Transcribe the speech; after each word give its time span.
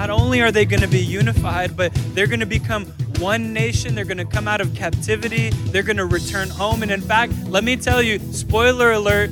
not 0.00 0.08
only 0.08 0.40
are 0.40 0.50
they 0.50 0.64
going 0.64 0.80
to 0.80 0.88
be 0.88 0.98
unified, 0.98 1.76
but 1.76 1.92
they're 2.14 2.26
going 2.26 2.40
to 2.40 2.46
become 2.46 2.86
one 3.18 3.52
nation. 3.52 3.94
They're 3.94 4.06
going 4.06 4.16
to 4.16 4.24
come 4.24 4.48
out 4.48 4.62
of 4.62 4.74
captivity. 4.74 5.50
They're 5.50 5.82
going 5.82 5.98
to 5.98 6.06
return 6.06 6.48
home. 6.48 6.82
And 6.82 6.90
in 6.90 7.02
fact, 7.02 7.34
let 7.44 7.64
me 7.64 7.76
tell 7.76 8.00
you, 8.00 8.18
spoiler 8.32 8.92
alert, 8.92 9.30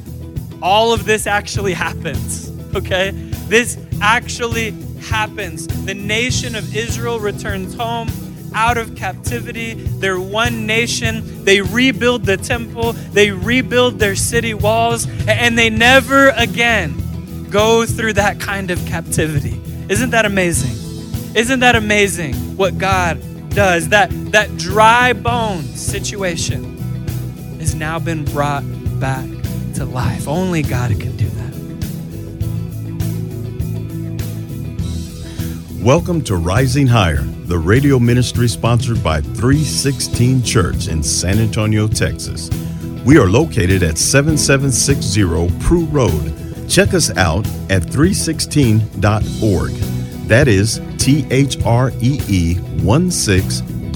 all 0.61 0.93
of 0.93 1.07
this 1.07 1.27
actually 1.27 1.73
happens. 1.73 2.53
Okay? 2.75 3.12
This 3.49 3.79
actually 4.03 4.73
happens. 5.00 5.67
The 5.86 5.95
nation 5.95 6.54
of 6.54 6.77
Israel 6.77 7.19
returns 7.19 7.73
home 7.75 8.09
out 8.55 8.77
of 8.77 8.95
captivity. 8.95 9.73
They're 9.73 10.21
one 10.21 10.66
nation. 10.66 11.45
They 11.45 11.62
rebuild 11.62 12.27
the 12.27 12.37
temple, 12.37 12.93
they 12.93 13.30
rebuild 13.30 13.98
their 13.98 14.14
city 14.14 14.53
walls, 14.53 15.07
and 15.27 15.57
they 15.57 15.71
never 15.71 16.29
again 16.29 17.49
go 17.49 17.86
through 17.86 18.13
that 18.13 18.39
kind 18.39 18.71
of 18.71 18.85
captivity. 18.85 19.58
Isn't 19.89 20.11
that 20.11 20.27
amazing? 20.27 20.77
Isn't 21.35 21.61
that 21.61 21.75
amazing 21.75 22.35
what 22.59 22.77
God 22.77 23.19
does? 23.49 23.89
That 23.89 24.11
that 24.33 24.55
dry 24.59 25.14
bone 25.14 25.63
situation 25.63 26.77
has 27.59 27.75
now 27.75 27.99
been 27.99 28.27
brought 28.27 28.64
back 29.01 29.25
to 29.77 29.87
life. 29.87 30.29
Only 30.29 30.61
God 30.61 30.91
can 31.01 31.17
do 31.17 31.27
that. 31.31 31.55
Welcome 35.83 36.20
to 36.25 36.36
Rising 36.36 36.86
Higher, 36.86 37.23
the 37.47 37.59
radio 37.59 37.98
ministry 37.98 38.48
sponsored 38.48 39.03
by 39.03 39.23
316 39.23 40.42
Church 40.42 40.89
in 40.89 41.03
San 41.03 41.39
Antonio, 41.39 41.89
Texas. 41.89 42.50
We 43.06 43.17
are 43.17 43.27
located 43.27 43.83
at 43.83 43.97
7760 43.97 45.48
Prue 45.61 45.86
Road. 45.86 46.47
Check 46.69 46.92
us 46.95 47.11
out 47.17 47.47
at 47.70 47.83
316.org. 47.83 49.70
That 50.28 50.48
is 50.48 50.80
T 50.98 51.27
H 51.30 51.62
R 51.64 51.91
E 52.00 52.20
E 52.28 52.55
16.org. 52.55 53.88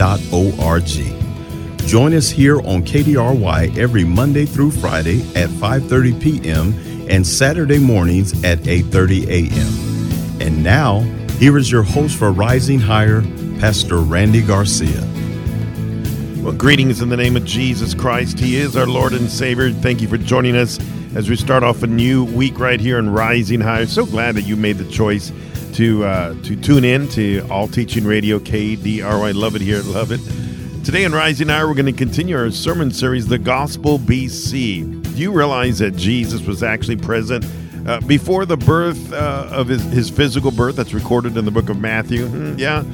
Join 1.86 2.14
us 2.14 2.30
here 2.30 2.58
on 2.60 2.82
KDRY 2.84 3.76
every 3.76 4.04
Monday 4.04 4.46
through 4.46 4.70
Friday 4.70 5.20
at 5.36 5.50
5:30 5.50 6.20
p.m. 6.22 6.72
and 7.10 7.26
Saturday 7.26 7.78
mornings 7.78 8.32
at 8.44 8.60
8:30 8.60 9.26
a.m. 9.26 10.40
And 10.40 10.64
now, 10.64 11.00
here 11.38 11.58
is 11.58 11.70
your 11.70 11.82
host 11.82 12.16
for 12.16 12.32
Rising 12.32 12.80
Higher, 12.80 13.20
Pastor 13.60 13.98
Randy 13.98 14.40
Garcia. 14.40 15.06
Well, 16.42 16.54
greetings 16.54 17.02
in 17.02 17.08
the 17.10 17.16
name 17.16 17.36
of 17.36 17.44
Jesus 17.44 17.94
Christ. 17.94 18.38
He 18.38 18.56
is 18.56 18.76
our 18.76 18.86
Lord 18.86 19.12
and 19.12 19.28
Savior. 19.28 19.70
Thank 19.70 20.00
you 20.00 20.08
for 20.08 20.16
joining 20.16 20.56
us 20.56 20.78
as 21.14 21.28
we 21.28 21.36
start 21.36 21.62
off 21.62 21.82
a 21.82 21.86
new 21.86 22.24
week 22.24 22.58
right 22.58 22.80
here 22.80 22.98
in 22.98 23.10
Rising 23.10 23.60
Higher. 23.60 23.86
So 23.86 24.06
glad 24.06 24.34
that 24.36 24.42
you 24.42 24.56
made 24.56 24.78
the 24.78 24.90
choice 24.90 25.30
to 25.74 26.04
uh, 26.04 26.34
to 26.42 26.56
tune 26.56 26.84
in 26.84 27.08
to 27.10 27.46
All 27.50 27.68
Teaching 27.68 28.04
Radio 28.04 28.38
KDRY. 28.38 29.34
Love 29.34 29.54
it 29.54 29.62
here, 29.62 29.82
love 29.82 30.10
it. 30.10 30.20
Today 30.84 31.04
in 31.04 31.12
Rising 31.12 31.48
Higher, 31.48 31.68
we're 31.68 31.74
going 31.74 31.86
to 31.86 31.92
continue 31.92 32.36
our 32.36 32.50
sermon 32.50 32.90
series, 32.90 33.28
The 33.28 33.38
Gospel 33.38 33.98
BC. 33.98 35.02
Do 35.02 35.10
you 35.10 35.32
realize 35.32 35.78
that 35.78 35.96
Jesus 35.96 36.42
was 36.42 36.62
actually 36.62 36.96
present 36.96 37.46
uh, 37.86 38.00
before 38.00 38.46
the 38.46 38.56
birth 38.56 39.12
uh, 39.12 39.48
of 39.50 39.68
his, 39.68 39.82
his 39.84 40.10
physical 40.10 40.50
birth 40.50 40.76
that's 40.76 40.94
recorded 40.94 41.36
in 41.36 41.44
the 41.44 41.50
book 41.50 41.68
of 41.68 41.78
Matthew? 41.78 42.26
Hmm, 42.26 42.58
yeah, 42.58 42.84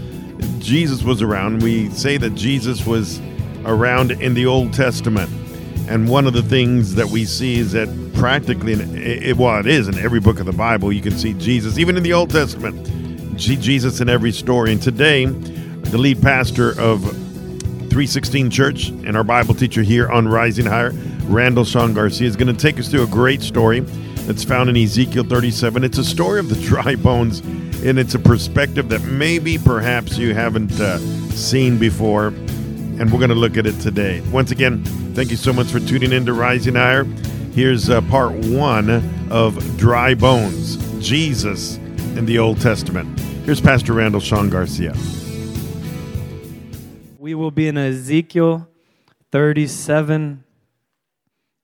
Jesus 0.58 1.02
was 1.02 1.22
around. 1.22 1.62
We 1.62 1.88
say 1.90 2.16
that 2.16 2.34
Jesus 2.34 2.84
was 2.84 3.20
around 3.64 4.10
in 4.10 4.34
the 4.34 4.46
Old 4.46 4.72
Testament. 4.72 5.30
And 5.88 6.08
one 6.08 6.26
of 6.26 6.34
the 6.34 6.42
things 6.42 6.96
that 6.96 7.06
we 7.06 7.24
see 7.24 7.58
is 7.58 7.72
that 7.72 7.88
practically, 8.18 8.72
in, 8.72 8.98
it, 8.98 9.36
well, 9.36 9.58
it 9.60 9.66
is 9.66 9.88
in 9.88 9.96
every 9.98 10.20
book 10.20 10.40
of 10.40 10.46
the 10.46 10.52
Bible, 10.52 10.92
you 10.92 11.00
can 11.00 11.16
see 11.16 11.34
Jesus, 11.34 11.78
even 11.78 11.96
in 11.96 12.02
the 12.02 12.12
Old 12.12 12.30
Testament, 12.30 12.86
Jesus 13.36 14.00
in 14.00 14.08
every 14.08 14.32
story. 14.32 14.72
And 14.72 14.82
today, 14.82 15.26
the 15.26 15.98
lead 15.98 16.20
pastor 16.20 16.70
of 16.80 17.00
316 17.02 18.50
Church 18.50 18.88
and 18.88 19.16
our 19.16 19.24
Bible 19.24 19.54
teacher 19.54 19.82
here 19.82 20.10
on 20.10 20.26
Rising 20.26 20.66
Higher, 20.66 20.90
Randall 21.24 21.64
Sean 21.64 21.94
Garcia, 21.94 22.26
is 22.26 22.36
going 22.36 22.54
to 22.54 22.60
take 22.60 22.78
us 22.78 22.88
through 22.88 23.04
a 23.04 23.08
great 23.08 23.40
story 23.40 23.80
that's 23.80 24.44
found 24.44 24.68
in 24.68 24.76
Ezekiel 24.76 25.24
37. 25.24 25.84
It's 25.84 25.98
a 25.98 26.04
story 26.04 26.40
of 26.40 26.48
the 26.48 26.56
dry 26.66 26.96
bones, 26.96 27.38
and 27.38 27.98
it's 27.98 28.14
a 28.14 28.18
perspective 28.18 28.88
that 28.88 29.02
maybe 29.02 29.58
perhaps 29.58 30.18
you 30.18 30.34
haven't 30.34 30.78
uh, 30.80 30.98
seen 31.30 31.78
before. 31.78 32.26
And 32.26 33.12
we're 33.12 33.20
going 33.20 33.28
to 33.28 33.36
look 33.36 33.56
at 33.56 33.64
it 33.64 33.78
today. 33.80 34.22
Once 34.32 34.50
again, 34.50 34.82
thank 35.14 35.30
you 35.30 35.36
so 35.36 35.52
much 35.52 35.68
for 35.68 35.78
tuning 35.78 36.10
in 36.10 36.26
to 36.26 36.32
Rising 36.32 36.74
Higher. 36.74 37.06
Here's 37.52 37.90
uh, 37.90 38.00
part 38.02 38.32
one 38.32 38.88
of 39.30 39.76
Dry 39.76 40.14
Bones 40.14 40.76
Jesus 41.04 41.76
in 42.16 42.24
the 42.24 42.38
Old 42.38 42.60
Testament. 42.60 43.18
Here's 43.44 43.60
Pastor 43.60 43.94
Randall 43.94 44.20
Sean 44.20 44.48
Garcia. 44.48 44.94
We 47.18 47.34
will 47.34 47.50
be 47.50 47.66
in 47.66 47.76
Ezekiel 47.76 48.68
37, 49.32 50.44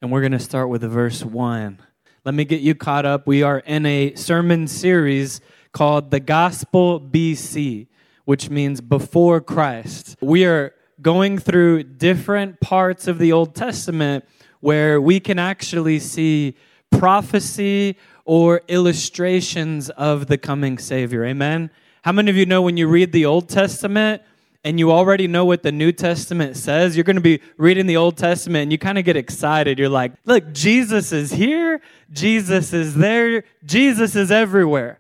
and 0.02 0.10
we're 0.10 0.20
going 0.20 0.32
to 0.32 0.38
start 0.40 0.68
with 0.68 0.82
verse 0.82 1.24
1. 1.24 1.78
Let 2.24 2.34
me 2.34 2.44
get 2.44 2.60
you 2.60 2.74
caught 2.74 3.06
up. 3.06 3.26
We 3.26 3.42
are 3.42 3.58
in 3.60 3.86
a 3.86 4.14
sermon 4.14 4.66
series 4.66 5.40
called 5.72 6.10
The 6.10 6.20
Gospel 6.20 7.00
BC, 7.00 7.86
which 8.24 8.50
means 8.50 8.80
before 8.80 9.40
Christ. 9.40 10.16
We 10.20 10.44
are 10.44 10.74
going 11.02 11.38
through 11.38 11.84
different 11.84 12.60
parts 12.60 13.06
of 13.06 13.18
the 13.18 13.32
Old 13.32 13.54
Testament 13.54 14.24
where 14.64 14.98
we 14.98 15.20
can 15.20 15.38
actually 15.38 15.98
see 15.98 16.56
prophecy 16.91 17.98
or 18.25 18.62
illustrations 18.69 19.91
of 19.91 20.26
the 20.26 20.38
coming 20.38 20.78
Savior. 20.78 21.22
Amen? 21.26 21.70
How 22.02 22.12
many 22.12 22.30
of 22.30 22.36
you 22.38 22.47
know 22.47 22.62
when 22.62 22.78
you 22.78 22.88
read 22.88 23.12
the 23.12 23.26
Old 23.26 23.50
Testament, 23.50 24.22
and 24.64 24.78
you 24.78 24.91
already 24.91 25.28
know 25.28 25.44
what 25.44 25.62
the 25.62 25.70
New 25.70 25.92
Testament 25.92 26.56
says, 26.56 26.97
you're 26.97 27.04
going 27.04 27.16
to 27.16 27.22
be 27.22 27.42
reading 27.58 27.86
the 27.86 27.98
Old 27.98 28.16
Testament 28.16 28.62
and 28.62 28.72
you 28.72 28.78
kind 28.78 28.97
of 28.97 29.04
get 29.04 29.14
excited. 29.14 29.78
You're 29.78 29.91
like, 29.91 30.12
look, 30.25 30.54
Jesus 30.54 31.12
is 31.12 31.31
here, 31.31 31.82
Jesus 32.10 32.72
is 32.72 32.94
there, 32.94 33.44
Jesus 33.66 34.16
is 34.16 34.31
everywhere. 34.31 34.98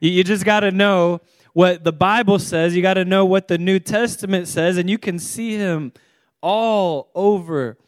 You 0.00 0.24
just 0.24 0.44
got 0.44 0.60
to 0.60 0.72
know 0.72 1.20
what 1.52 1.84
the 1.84 1.92
Bible 1.92 2.40
says, 2.40 2.74
you 2.74 2.82
got 2.82 2.94
to 2.94 3.04
know 3.04 3.24
what 3.24 3.46
the 3.46 3.58
New 3.58 3.78
Testament 3.78 4.48
says, 4.48 4.76
and 4.76 4.90
you 4.90 4.98
can 4.98 5.20
see 5.20 5.52
him 5.52 5.92
all 6.42 7.10
over 7.14 7.78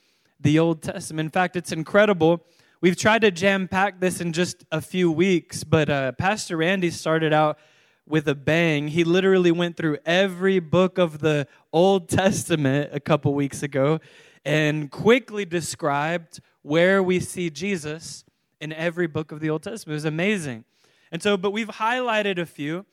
the 0.40 0.58
Old 0.58 0.82
Testament. 0.82 1.26
In 1.26 1.30
fact, 1.30 1.56
it's 1.56 1.72
incredible. 1.72 2.44
We've 2.80 2.96
tried 2.96 3.22
to 3.22 3.30
jam 3.30 3.66
pack 3.66 4.00
this 4.00 4.20
in 4.20 4.32
just 4.32 4.64
a 4.70 4.80
few 4.80 5.10
weeks, 5.10 5.64
but 5.64 5.90
uh, 5.90 6.12
Pastor 6.12 6.56
Randy 6.56 6.90
started 6.90 7.32
out 7.32 7.58
with 8.06 8.28
a 8.28 8.34
bang. 8.34 8.88
He 8.88 9.04
literally 9.04 9.50
went 9.50 9.76
through 9.76 9.98
every 10.06 10.60
book 10.60 10.98
of 10.98 11.18
the 11.18 11.46
Old 11.72 12.08
Testament 12.08 12.90
a 12.92 13.00
couple 13.00 13.34
weeks 13.34 13.62
ago 13.62 14.00
and 14.44 14.90
quickly 14.90 15.44
described 15.44 16.40
where 16.62 17.02
we 17.02 17.20
see 17.20 17.50
Jesus 17.50 18.24
in 18.60 18.72
every 18.72 19.06
book 19.06 19.32
of 19.32 19.40
the 19.40 19.50
Old 19.50 19.62
Testament. 19.62 19.94
It 19.94 19.96
was 19.96 20.04
amazing. 20.04 20.64
And 21.10 21.22
so, 21.22 21.36
but 21.36 21.50
we've 21.50 21.68
highlighted 21.68 22.38
a 22.38 22.46
few, 22.46 22.86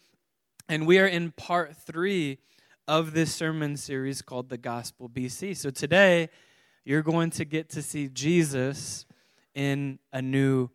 and 0.69 0.87
we 0.87 0.99
are 0.99 1.07
in 1.07 1.31
part 1.31 1.75
three 1.75 2.39
of 2.87 3.13
this 3.13 3.33
sermon 3.33 3.77
series 3.77 4.21
called 4.21 4.49
The 4.49 4.57
Gospel 4.57 5.09
BC. 5.09 5.57
So 5.57 5.69
today, 5.69 6.29
you're 6.85 7.03
going 7.03 7.31
to 7.31 7.43
get 7.43 7.69
to 7.71 7.81
see 7.81 8.07
Jesus 8.07 9.05
in 9.53 9.99
a 10.13 10.21
new 10.21 10.69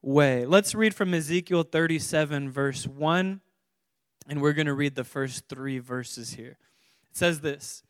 way. 0.00 0.44
Let's 0.46 0.74
read 0.74 0.94
from 0.94 1.14
Ezekiel 1.14 1.62
37, 1.62 2.50
verse 2.50 2.86
1 2.86 3.40
and 4.28 4.40
we're 4.40 4.52
going 4.52 4.66
to 4.66 4.74
read 4.74 4.94
the 4.94 5.04
first 5.04 5.48
three 5.48 5.78
verses 5.78 6.34
here. 6.34 6.58
It 7.10 7.16
says 7.16 7.40
this 7.40 7.82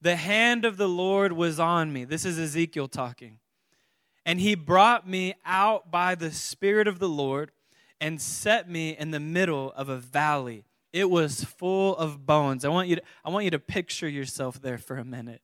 The 0.00 0.16
hand 0.16 0.64
of 0.64 0.76
the 0.76 0.88
Lord 0.88 1.32
was 1.32 1.58
on 1.58 1.92
me. 1.92 2.04
This 2.04 2.24
is 2.24 2.38
Ezekiel 2.38 2.88
talking. 2.88 3.38
And 4.26 4.38
he 4.38 4.54
brought 4.54 5.08
me 5.08 5.34
out 5.46 5.90
by 5.90 6.14
the 6.14 6.30
Spirit 6.30 6.86
of 6.86 6.98
the 6.98 7.08
Lord 7.08 7.52
and 8.00 8.20
set 8.20 8.68
me 8.68 8.96
in 8.96 9.10
the 9.10 9.20
middle 9.20 9.72
of 9.72 9.88
a 9.88 9.96
valley. 9.96 10.64
It 10.92 11.08
was 11.08 11.44
full 11.44 11.96
of 11.96 12.26
bones. 12.26 12.64
I 12.64 12.68
want 12.68 12.88
you 12.88 12.96
to, 12.96 13.02
I 13.24 13.30
want 13.30 13.44
you 13.44 13.50
to 13.52 13.58
picture 13.58 14.08
yourself 14.08 14.60
there 14.60 14.78
for 14.78 14.96
a 14.96 15.04
minute. 15.04 15.40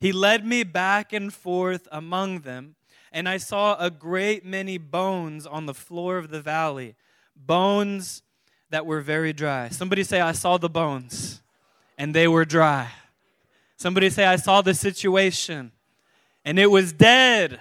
He 0.00 0.12
led 0.12 0.46
me 0.46 0.62
back 0.62 1.12
and 1.12 1.32
forth 1.32 1.88
among 1.90 2.40
them, 2.40 2.76
and 3.12 3.28
I 3.28 3.36
saw 3.38 3.76
a 3.78 3.90
great 3.90 4.44
many 4.44 4.78
bones 4.78 5.46
on 5.46 5.66
the 5.66 5.74
floor 5.74 6.18
of 6.18 6.30
the 6.30 6.40
valley, 6.40 6.94
bones 7.34 8.22
that 8.70 8.86
were 8.86 9.00
very 9.00 9.32
dry. 9.32 9.68
Somebody 9.70 10.04
say, 10.04 10.20
I 10.20 10.32
saw 10.32 10.58
the 10.58 10.68
bones 10.68 11.42
and 11.96 12.14
they 12.14 12.28
were 12.28 12.44
dry. 12.44 12.90
Somebody 13.76 14.10
say, 14.10 14.24
I 14.24 14.36
saw 14.36 14.60
the 14.62 14.74
situation 14.74 15.72
and 16.44 16.58
it 16.58 16.70
was 16.70 16.92
dead. 16.92 17.60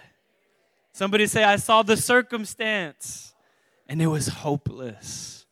Somebody 0.92 1.28
say, 1.28 1.44
I 1.44 1.56
saw 1.56 1.82
the 1.82 1.98
circumstance 1.98 3.34
and 3.88 4.02
it 4.02 4.08
was 4.08 4.28
hopeless. 4.28 5.46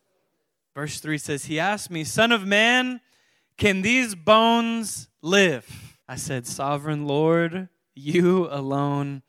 Verse 0.74 1.00
3 1.00 1.18
says, 1.18 1.46
He 1.46 1.60
asked 1.60 1.90
me, 1.90 2.04
Son 2.04 2.32
of 2.32 2.46
man, 2.46 3.00
can 3.58 3.82
these 3.82 4.14
bones 4.14 5.08
live? 5.22 5.95
I 6.08 6.16
said, 6.16 6.46
Sovereign 6.46 7.08
Lord, 7.08 7.70
you 7.96 8.48
alone 8.50 9.24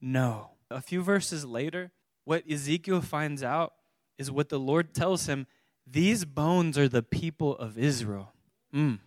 know. 0.00 0.50
A 0.70 0.80
few 0.80 1.02
verses 1.02 1.44
later, 1.44 1.92
what 2.24 2.44
Ezekiel 2.50 3.02
finds 3.02 3.42
out 3.42 3.74
is 4.18 4.30
what 4.30 4.48
the 4.48 4.58
Lord 4.58 4.94
tells 4.94 5.26
him 5.26 5.46
these 5.86 6.24
bones 6.24 6.78
are 6.78 6.88
the 6.88 7.02
people 7.02 7.56
of 7.56 7.76
Israel. 7.76 8.32
Mm. 8.74 9.00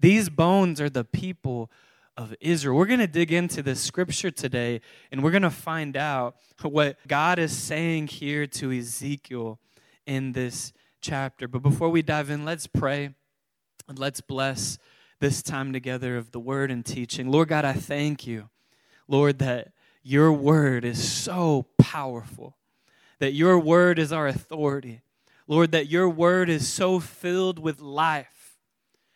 These 0.00 0.28
bones 0.30 0.80
are 0.80 0.90
the 0.90 1.04
people 1.04 1.70
of 2.16 2.34
Israel. 2.40 2.76
We're 2.76 2.86
going 2.86 2.98
to 2.98 3.06
dig 3.06 3.32
into 3.32 3.62
the 3.62 3.76
scripture 3.76 4.30
today 4.30 4.80
and 5.10 5.22
we're 5.22 5.30
going 5.30 5.42
to 5.42 5.50
find 5.50 5.96
out 5.96 6.36
what 6.62 6.98
God 7.06 7.38
is 7.38 7.56
saying 7.56 8.08
here 8.08 8.46
to 8.48 8.72
Ezekiel 8.72 9.60
in 10.06 10.32
this 10.32 10.72
chapter. 11.00 11.46
But 11.46 11.62
before 11.62 11.88
we 11.88 12.02
dive 12.02 12.30
in, 12.30 12.44
let's 12.44 12.66
pray 12.66 13.14
and 13.88 13.98
let's 13.98 14.20
bless 14.20 14.78
this 15.22 15.40
time 15.40 15.72
together 15.72 16.16
of 16.16 16.32
the 16.32 16.40
word 16.40 16.68
and 16.68 16.84
teaching. 16.84 17.30
Lord 17.30 17.46
God, 17.46 17.64
I 17.64 17.74
thank 17.74 18.26
you, 18.26 18.50
Lord, 19.06 19.38
that 19.38 19.68
your 20.02 20.32
word 20.32 20.84
is 20.84 21.00
so 21.00 21.66
powerful, 21.78 22.56
that 23.20 23.32
your 23.32 23.56
word 23.56 24.00
is 24.00 24.12
our 24.12 24.26
authority. 24.26 25.00
Lord, 25.46 25.70
that 25.70 25.86
your 25.86 26.08
word 26.08 26.48
is 26.48 26.66
so 26.66 26.98
filled 26.98 27.60
with 27.60 27.80
life. 27.80 28.58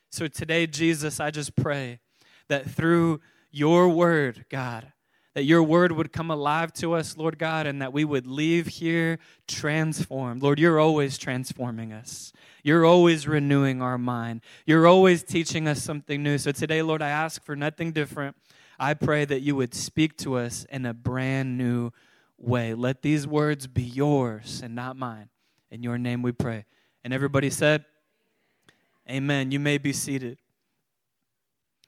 So 0.08 0.29
today, 0.29 0.69
Jesus, 0.69 1.19
I 1.19 1.32
just 1.32 1.56
pray 1.56 1.99
that 2.47 2.70
through 2.70 3.20
your 3.50 3.88
word, 3.88 4.44
God, 4.49 4.93
that 5.37 5.44
your 5.44 5.62
word 5.62 5.93
would 5.93 6.15
come 6.15 6.31
alive 6.31 6.73
to 6.73 6.94
us, 6.94 7.19
Lord 7.19 7.38
God, 7.38 7.67
and 7.67 7.83
that 7.83 7.93
we 7.93 8.06
would 8.06 8.27
leave 8.27 8.67
here 8.67 9.19
transformed. 9.47 10.43
Lord, 10.43 10.59
you're 10.59 10.81
always 10.81 11.19
transforming 11.19 11.93
us. 11.93 12.33
You're 12.62 12.87
always 12.87 13.29
renewing 13.29 13.83
our 13.83 13.99
mind. 13.99 14.41
You're 14.65 14.87
always 14.87 15.23
teaching 15.23 15.69
us 15.69 15.83
something 15.83 16.23
new. 16.23 16.38
So 16.38 16.53
today, 16.53 16.81
Lord, 16.81 17.03
I 17.03 17.11
ask 17.11 17.44
for 17.44 17.55
nothing 17.55 17.93
different. 17.93 18.35
I 18.79 18.94
pray 18.94 19.27
that 19.27 19.41
you 19.41 19.55
would 19.56 19.75
speak 19.75 20.17
to 20.21 20.38
us 20.38 20.65
in 20.71 20.87
a 20.87 20.94
brand 20.94 21.59
new 21.59 21.91
way. 22.39 22.73
Let 22.73 23.03
these 23.03 23.27
words 23.27 23.67
be 23.67 23.82
yours 23.82 24.62
and 24.65 24.75
not 24.75 24.97
mine. 24.97 25.29
In 25.71 25.82
your 25.82 25.99
name 25.99 26.23
we 26.23 26.32
pray. 26.32 26.65
And 27.05 27.12
everybody 27.12 27.50
said, 27.50 27.85
Amen. 29.06 29.50
You 29.50 29.61
may 29.61 29.77
be 29.77 29.93
seated. 29.93 30.39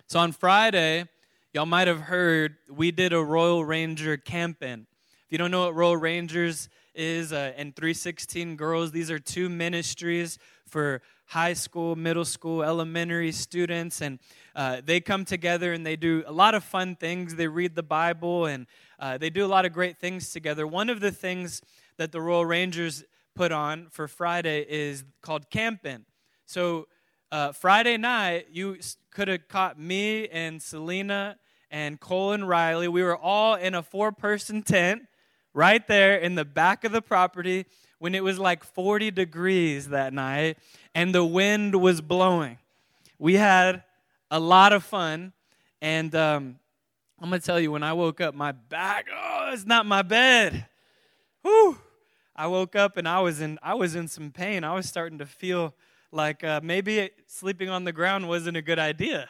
So 0.06 0.20
on 0.20 0.32
Friday, 0.32 1.06
y'all 1.54 1.64
might 1.64 1.88
have 1.88 2.00
heard 2.00 2.56
we 2.70 2.90
did 2.90 3.12
a 3.12 3.22
Royal 3.22 3.64
Ranger 3.64 4.18
camping. 4.18 4.86
If 5.24 5.32
you 5.32 5.38
don't 5.38 5.50
know 5.50 5.64
what 5.64 5.74
Royal 5.74 5.96
Rangers 5.96 6.68
is, 6.94 7.32
uh, 7.32 7.52
and 7.56 7.74
316 7.74 8.56
Girls, 8.56 8.92
these 8.92 9.10
are 9.10 9.18
two 9.18 9.48
ministries 9.48 10.38
for 10.66 11.00
high 11.24 11.54
school, 11.54 11.96
middle 11.96 12.26
school, 12.26 12.62
elementary 12.62 13.32
students, 13.32 14.02
and 14.02 14.18
uh, 14.54 14.82
they 14.84 15.00
come 15.00 15.24
together 15.24 15.72
and 15.72 15.86
they 15.86 15.96
do 15.96 16.22
a 16.26 16.32
lot 16.32 16.54
of 16.54 16.62
fun 16.64 16.96
things. 16.96 17.34
They 17.34 17.48
read 17.48 17.74
the 17.74 17.82
Bible 17.82 18.44
and 18.44 18.66
uh, 18.98 19.16
they 19.16 19.30
do 19.30 19.44
a 19.44 19.48
lot 19.48 19.64
of 19.64 19.72
great 19.72 19.96
things 19.96 20.30
together. 20.30 20.66
One 20.66 20.90
of 20.90 21.00
the 21.00 21.10
things 21.10 21.62
that 21.96 22.12
the 22.12 22.20
Royal 22.20 22.44
Rangers 22.44 23.04
put 23.34 23.52
on 23.52 23.88
for 23.90 24.06
Friday 24.06 24.66
is 24.68 25.04
called 25.22 25.48
camping. 25.48 26.04
So 26.44 26.88
uh, 27.30 27.52
Friday 27.52 27.96
night, 27.98 28.46
you 28.50 28.78
could 29.18 29.26
have 29.26 29.48
caught 29.48 29.76
me 29.76 30.28
and 30.28 30.62
Selena 30.62 31.36
and 31.72 31.98
Cole 31.98 32.30
and 32.30 32.48
Riley. 32.48 32.86
We 32.86 33.02
were 33.02 33.16
all 33.16 33.56
in 33.56 33.74
a 33.74 33.82
four 33.82 34.12
person 34.12 34.62
tent 34.62 35.08
right 35.52 35.84
there 35.88 36.18
in 36.18 36.36
the 36.36 36.44
back 36.44 36.84
of 36.84 36.92
the 36.92 37.02
property 37.02 37.66
when 37.98 38.14
it 38.14 38.22
was 38.22 38.38
like 38.38 38.62
40 38.62 39.10
degrees 39.10 39.88
that 39.88 40.12
night 40.12 40.56
and 40.94 41.12
the 41.12 41.24
wind 41.24 41.74
was 41.80 42.00
blowing. 42.00 42.58
We 43.18 43.34
had 43.34 43.82
a 44.30 44.38
lot 44.38 44.72
of 44.72 44.84
fun. 44.84 45.32
And 45.82 46.14
um, 46.14 46.60
I'm 47.20 47.28
going 47.28 47.40
to 47.40 47.44
tell 47.44 47.58
you, 47.58 47.72
when 47.72 47.82
I 47.82 47.94
woke 47.94 48.20
up, 48.20 48.36
my 48.36 48.52
back, 48.52 49.06
oh, 49.12 49.50
it's 49.52 49.66
not 49.66 49.84
my 49.84 50.02
bed. 50.02 50.64
Whew. 51.42 51.76
I 52.36 52.46
woke 52.46 52.76
up 52.76 52.96
and 52.96 53.08
I 53.08 53.18
was 53.18 53.40
in, 53.40 53.58
I 53.64 53.74
was 53.74 53.96
in 53.96 54.06
some 54.06 54.30
pain. 54.30 54.62
I 54.62 54.74
was 54.74 54.86
starting 54.86 55.18
to 55.18 55.26
feel 55.26 55.74
like 56.12 56.42
uh, 56.44 56.60
maybe 56.62 57.10
sleeping 57.26 57.68
on 57.68 57.84
the 57.84 57.92
ground 57.92 58.28
wasn't 58.28 58.56
a 58.56 58.62
good 58.62 58.78
idea. 58.78 59.28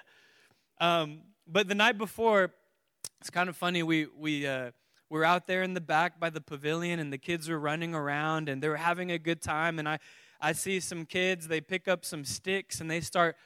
Um, 0.81 1.23
but 1.47 1.69
the 1.69 1.75
night 1.75 1.99
before, 1.99 2.53
it's 3.21 3.31
kind 3.31 3.49
of 3.49 3.57
funny. 3.57 3.83
We 3.83 4.07
we 4.17 4.47
uh, 4.47 4.71
were 5.11 5.25
out 5.25 5.47
there 5.47 5.63
in 5.63 5.75
the 5.75 5.81
back 5.81 6.21
by 6.21 6.31
the 6.31 6.41
pavilion, 6.41 7.01
and 7.01 7.13
the 7.13 7.19
kids 7.19 7.49
were 7.49 7.59
running 7.59 7.95
around, 7.95 8.49
and 8.49 8.63
they 8.63 8.69
were 8.69 8.77
having 8.77 9.11
a 9.11 9.19
good 9.19 9.43
time. 9.43 9.79
And 9.79 9.89
I 9.89 9.99
I 10.41 10.53
see 10.53 10.79
some 10.81 11.05
kids. 11.05 11.49
They 11.49 11.61
pick 11.61 11.89
up 11.89 12.05
some 12.05 12.25
sticks 12.25 12.81
and 12.81 12.91
they 12.91 13.01
start 13.01 13.37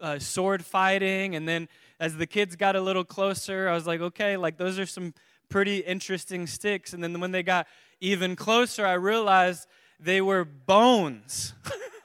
uh, 0.00 0.18
sword 0.18 0.64
fighting. 0.64 1.34
And 1.34 1.48
then 1.48 1.68
as 1.98 2.16
the 2.16 2.26
kids 2.26 2.56
got 2.56 2.76
a 2.76 2.80
little 2.80 3.04
closer, 3.04 3.68
I 3.68 3.74
was 3.74 3.86
like, 3.86 4.00
okay, 4.00 4.36
like 4.36 4.58
those 4.58 4.78
are 4.78 4.86
some 4.86 5.14
pretty 5.48 5.78
interesting 5.78 6.46
sticks. 6.46 6.92
And 6.92 7.02
then 7.02 7.18
when 7.20 7.32
they 7.32 7.42
got 7.42 7.66
even 8.00 8.36
closer, 8.36 8.86
I 8.86 8.94
realized 8.94 9.66
they 9.98 10.20
were 10.20 10.44
bones. 10.44 11.54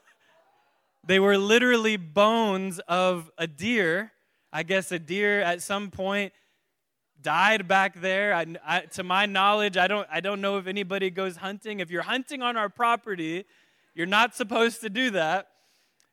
They 1.08 1.18
were 1.18 1.38
literally 1.38 1.96
bones 1.96 2.80
of 2.80 3.30
a 3.38 3.46
deer. 3.46 4.12
I 4.52 4.62
guess 4.62 4.92
a 4.92 4.98
deer 4.98 5.40
at 5.40 5.62
some 5.62 5.90
point 5.90 6.34
died 7.22 7.66
back 7.66 7.98
there. 7.98 8.34
I, 8.34 8.44
I, 8.62 8.80
to 8.80 9.02
my 9.02 9.24
knowledge, 9.24 9.78
I 9.78 9.88
don't, 9.88 10.06
I 10.12 10.20
don't 10.20 10.42
know 10.42 10.58
if 10.58 10.66
anybody 10.66 11.08
goes 11.08 11.36
hunting. 11.36 11.80
If 11.80 11.90
you're 11.90 12.02
hunting 12.02 12.42
on 12.42 12.58
our 12.58 12.68
property, 12.68 13.46
you're 13.94 14.06
not 14.06 14.34
supposed 14.34 14.82
to 14.82 14.90
do 14.90 15.08
that. 15.12 15.48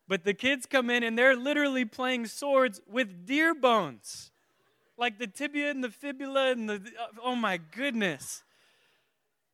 But 0.07 0.23
the 0.23 0.33
kids 0.33 0.65
come 0.65 0.89
in 0.89 1.03
and 1.03 1.19
they're 1.19 1.35
literally 1.35 1.83
playing 1.83 2.27
swords 2.27 2.79
with 2.89 3.25
deer 3.25 3.53
bones. 3.53 4.31
Like 4.97 5.19
the 5.19 5.27
tibia 5.27 5.71
and 5.71 5.83
the 5.83 5.89
fibula 5.89 6.51
and 6.51 6.69
the, 6.69 6.81
oh 7.21 7.35
my 7.35 7.57
goodness. 7.57 8.43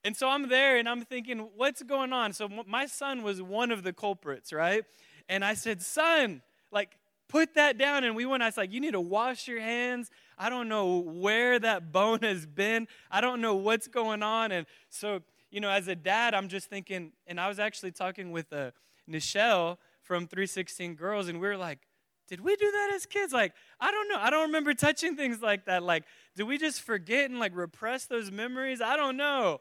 And 0.03 0.15
so 0.15 0.29
I'm 0.29 0.49
there 0.49 0.77
and 0.77 0.87
I'm 0.87 1.01
thinking, 1.01 1.49
what's 1.55 1.81
going 1.81 2.13
on? 2.13 2.33
So 2.33 2.47
my 2.67 2.85
son 2.85 3.23
was 3.23 3.41
one 3.41 3.71
of 3.71 3.81
the 3.81 3.91
culprits, 3.91 4.53
right? 4.53 4.83
And 5.31 5.45
I 5.45 5.53
said, 5.53 5.81
Son, 5.81 6.41
like, 6.71 6.97
put 7.29 7.55
that 7.55 7.77
down. 7.77 8.03
And 8.03 8.17
we 8.17 8.25
went, 8.25 8.43
I 8.43 8.47
was 8.47 8.57
like, 8.57 8.71
You 8.71 8.81
need 8.81 8.91
to 8.91 9.01
wash 9.01 9.47
your 9.47 9.61
hands. 9.61 10.11
I 10.37 10.49
don't 10.49 10.67
know 10.67 10.97
where 10.99 11.57
that 11.57 11.93
bone 11.93 12.19
has 12.21 12.45
been. 12.45 12.87
I 13.09 13.21
don't 13.21 13.39
know 13.39 13.55
what's 13.55 13.87
going 13.87 14.21
on. 14.21 14.51
And 14.51 14.67
so, 14.89 15.21
you 15.49 15.61
know, 15.61 15.69
as 15.69 15.87
a 15.87 15.95
dad, 15.95 16.33
I'm 16.33 16.49
just 16.49 16.69
thinking, 16.69 17.13
and 17.25 17.39
I 17.39 17.47
was 17.47 17.59
actually 17.59 17.91
talking 17.91 18.31
with 18.31 18.51
uh, 18.51 18.71
Nichelle 19.09 19.77
from 20.01 20.27
316 20.27 20.95
Girls, 20.95 21.29
and 21.29 21.39
we 21.39 21.47
were 21.47 21.57
like, 21.57 21.79
did 22.27 22.41
we 22.41 22.55
do 22.57 22.69
that 22.69 22.91
as 22.93 23.05
kids? 23.05 23.31
Like, 23.31 23.53
I 23.79 23.91
don't 23.91 24.09
know. 24.09 24.17
I 24.19 24.29
don't 24.29 24.47
remember 24.47 24.73
touching 24.73 25.15
things 25.15 25.41
like 25.41 25.65
that. 25.65 25.83
Like, 25.83 26.03
do 26.35 26.45
we 26.45 26.57
just 26.57 26.81
forget 26.81 27.29
and 27.29 27.39
like 27.39 27.55
repress 27.55 28.05
those 28.05 28.31
memories? 28.31 28.81
I 28.81 28.97
don't 28.97 29.17
know. 29.17 29.59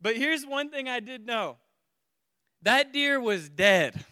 But 0.00 0.16
here's 0.16 0.44
one 0.44 0.70
thing 0.70 0.88
I 0.88 1.00
did 1.00 1.26
know 1.26 1.56
that 2.62 2.92
deer 2.92 3.20
was 3.20 3.48
dead. 3.48 4.04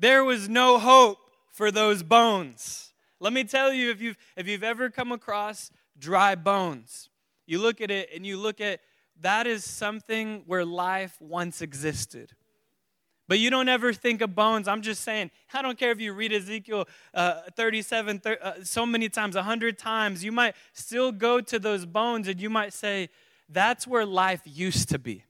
There 0.00 0.24
was 0.24 0.48
no 0.48 0.78
hope 0.78 1.18
for 1.52 1.70
those 1.70 2.02
bones. 2.02 2.94
Let 3.20 3.34
me 3.34 3.44
tell 3.44 3.70
you 3.70 3.90
if 3.90 4.00
you've, 4.00 4.16
if 4.34 4.48
you've 4.48 4.64
ever 4.64 4.88
come 4.88 5.12
across 5.12 5.70
dry 5.98 6.34
bones, 6.34 7.10
you 7.46 7.58
look 7.58 7.82
at 7.82 7.90
it 7.90 8.08
and 8.14 8.24
you 8.24 8.38
look 8.38 8.62
at 8.62 8.80
that 9.20 9.46
is 9.46 9.62
something 9.62 10.42
where 10.46 10.64
life 10.64 11.20
once 11.20 11.60
existed. 11.60 12.32
But 13.28 13.40
you 13.40 13.50
don't 13.50 13.68
ever 13.68 13.92
think 13.92 14.22
of 14.22 14.34
bones. 14.34 14.68
I'm 14.68 14.80
just 14.80 15.04
saying, 15.04 15.30
I 15.52 15.60
don't 15.60 15.78
care 15.78 15.90
if 15.90 16.00
you 16.00 16.14
read 16.14 16.32
Ezekiel 16.32 16.88
uh, 17.12 17.42
37 17.54 18.20
30, 18.20 18.40
uh, 18.40 18.52
so 18.64 18.86
many 18.86 19.10
times, 19.10 19.34
100 19.34 19.76
times, 19.76 20.24
you 20.24 20.32
might 20.32 20.54
still 20.72 21.12
go 21.12 21.42
to 21.42 21.58
those 21.58 21.84
bones 21.84 22.26
and 22.26 22.40
you 22.40 22.48
might 22.48 22.72
say, 22.72 23.10
that's 23.50 23.86
where 23.86 24.06
life 24.06 24.40
used 24.46 24.88
to 24.88 24.98
be. 24.98 25.24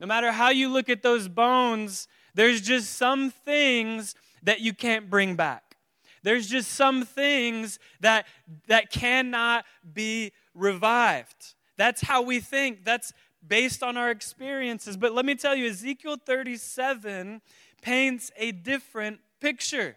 No 0.00 0.06
matter 0.06 0.32
how 0.32 0.48
you 0.48 0.70
look 0.70 0.88
at 0.88 1.02
those 1.02 1.28
bones, 1.28 2.08
there's 2.34 2.60
just 2.60 2.96
some 2.96 3.30
things 3.30 4.14
that 4.42 4.60
you 4.60 4.72
can't 4.72 5.08
bring 5.08 5.36
back. 5.36 5.76
There's 6.22 6.46
just 6.46 6.72
some 6.72 7.04
things 7.04 7.78
that 8.00 8.26
that 8.66 8.90
cannot 8.90 9.64
be 9.92 10.32
revived. 10.54 11.54
That's 11.76 12.00
how 12.00 12.22
we 12.22 12.40
think. 12.40 12.84
That's 12.84 13.12
based 13.46 13.82
on 13.82 13.96
our 13.96 14.10
experiences. 14.10 14.96
But 14.96 15.12
let 15.12 15.26
me 15.26 15.34
tell 15.34 15.54
you, 15.54 15.68
Ezekiel 15.68 16.16
37 16.24 17.42
paints 17.82 18.30
a 18.36 18.52
different 18.52 19.20
picture. 19.40 19.96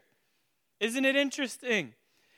Isn't 0.79 1.05
it 1.05 1.15
interesting? 1.15 1.93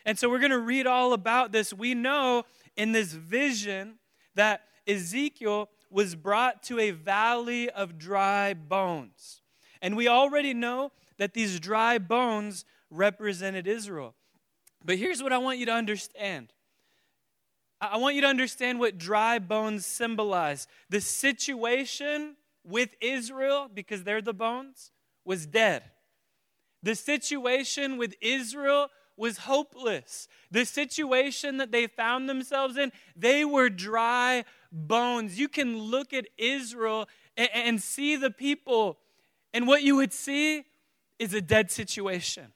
And 0.06 0.18
so 0.18 0.30
we're 0.30 0.40
going 0.40 0.52
to 0.52 0.60
read 0.60 0.88
all 0.88 1.14
about 1.14 1.52
this. 1.52 1.74
We 1.74 1.94
know 1.94 2.46
in 2.76 2.92
this 2.92 3.12
vision 3.14 3.96
that 4.36 4.62
Ezekiel 4.88 5.70
was 5.90 6.16
brought 6.16 6.64
to 6.64 6.80
a 6.80 6.92
valley 6.92 7.70
of 7.70 7.98
dry 7.98 8.54
bones. 8.54 9.42
And 9.82 9.96
we 9.96 10.08
already 10.08 10.54
know 10.54 10.92
that 11.18 11.34
these 11.34 11.60
dry 11.60 11.98
bones 11.98 12.66
represented 12.90 13.68
Israel. 13.68 14.16
But 14.84 14.98
here's 14.98 15.22
what 15.22 15.34
I 15.34 15.38
want 15.38 15.60
you 15.60 15.66
to 15.68 15.74
understand 15.74 16.54
I 17.82 17.96
want 17.96 18.16
you 18.16 18.22
to 18.22 18.28
understand 18.28 18.80
what 18.80 18.98
dry 18.98 19.40
bones 19.40 19.86
symbolize. 19.86 20.68
The 20.90 21.00
situation 21.00 22.36
with 22.66 22.94
Israel, 23.00 23.70
because 23.74 24.04
they're 24.04 24.22
the 24.22 24.34
bones, 24.34 24.92
was 25.24 25.46
dead. 25.46 25.84
The 26.84 26.96
situation 26.96 27.98
with 27.98 28.16
Israel 28.20 28.90
was 29.16 29.40
hopeless. 29.40 30.28
The 30.52 30.66
situation 30.66 31.58
that 31.58 31.72
they 31.72 31.88
found 31.88 32.30
themselves 32.30 32.78
in, 32.78 32.92
they 33.16 33.46
were 33.46 33.70
dry 33.70 34.46
bones. 34.72 35.40
You 35.40 35.48
can 35.48 35.78
look 35.78 36.14
at 36.14 36.28
Israel 36.38 37.08
and, 37.38 37.82
see 37.82 38.16
the 38.16 38.32
people 38.32 38.98
And 39.54 39.68
what 39.68 39.84
you 39.84 39.96
would 39.96 40.14
see 40.14 40.66
is 41.18 41.34
a 41.34 41.42
dead 41.42 41.72
situation. 41.72 42.54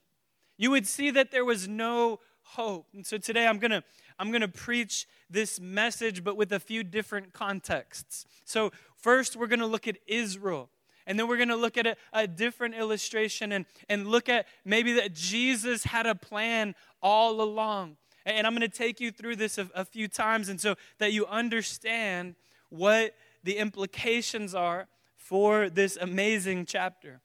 You 0.57 0.71
would 0.71 0.87
see 0.87 1.11
that 1.11 1.31
there 1.31 1.45
was 1.45 1.67
no 1.67 2.19
hope. 2.43 2.87
And 2.93 3.05
so 3.05 3.17
today 3.17 3.47
I'm 3.47 3.59
going 3.59 3.71
to 3.71 3.83
I'm 4.19 4.29
going 4.29 4.41
to 4.41 4.47
preach 4.47 5.07
this 5.29 5.59
message 5.59 6.23
but 6.23 6.37
with 6.37 6.51
a 6.51 6.59
few 6.59 6.83
different 6.83 7.33
contexts. 7.33 8.25
So 8.45 8.71
first 8.95 9.35
we're 9.35 9.47
going 9.47 9.59
to 9.59 9.65
look 9.65 9.87
at 9.87 9.97
Israel. 10.07 10.69
And 11.05 11.19
then 11.19 11.27
we're 11.27 11.37
going 11.37 11.49
to 11.49 11.57
look 11.57 11.77
at 11.77 11.85
a, 11.85 11.97
a, 12.13 12.27
different 12.27 12.75
illustration 12.75 13.51
and, 13.51 13.65
and 13.89 14.07
look 14.07 14.29
at 14.29 14.47
maybe 14.63 14.93
that 14.93 15.13
Jesus 15.13 15.83
had 15.83 16.05
a 16.05 16.15
plan 16.15 16.75
all 17.01 17.41
along. 17.41 17.97
And 18.25 18.47
I'm 18.47 18.53
going 18.53 18.61
to 18.61 18.77
take 18.77 19.01
you 19.01 19.11
through 19.11 19.35
this 19.35 19.57
a, 19.57 19.69
a 19.75 19.83
few 19.83 20.07
times 20.07 20.47
and 20.47 20.61
so 20.61 20.75
that 20.99 21.11
you 21.11 21.25
understand 21.25 22.35
what 22.69 23.15
the 23.43 23.57
implications 23.57 24.55
are 24.55 24.87
for 25.33 25.67
this 25.67 25.97
amazing 25.99 26.63
chapter. 26.63 27.19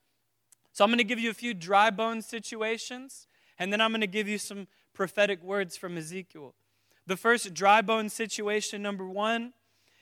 So 0.71 0.83
I'm 0.83 0.89
going 0.89 0.97
to 0.97 1.03
give 1.03 1.19
you 1.19 1.29
a 1.29 1.33
few 1.35 1.53
dry 1.53 1.91
bone 1.91 2.23
situations, 2.23 3.27
and 3.59 3.71
then 3.71 3.81
I'm 3.81 3.91
going 3.91 4.01
to 4.01 4.07
give 4.07 4.27
you 4.27 4.39
some 4.39 4.65
prophetic 4.95 5.43
words 5.43 5.77
from 5.77 5.95
Ezekiel. 5.95 6.55
The 7.05 7.15
first 7.15 7.53
dry 7.53 7.83
bone 7.83 8.09
situation, 8.09 8.81
number 8.81 9.07
one, 9.07 9.53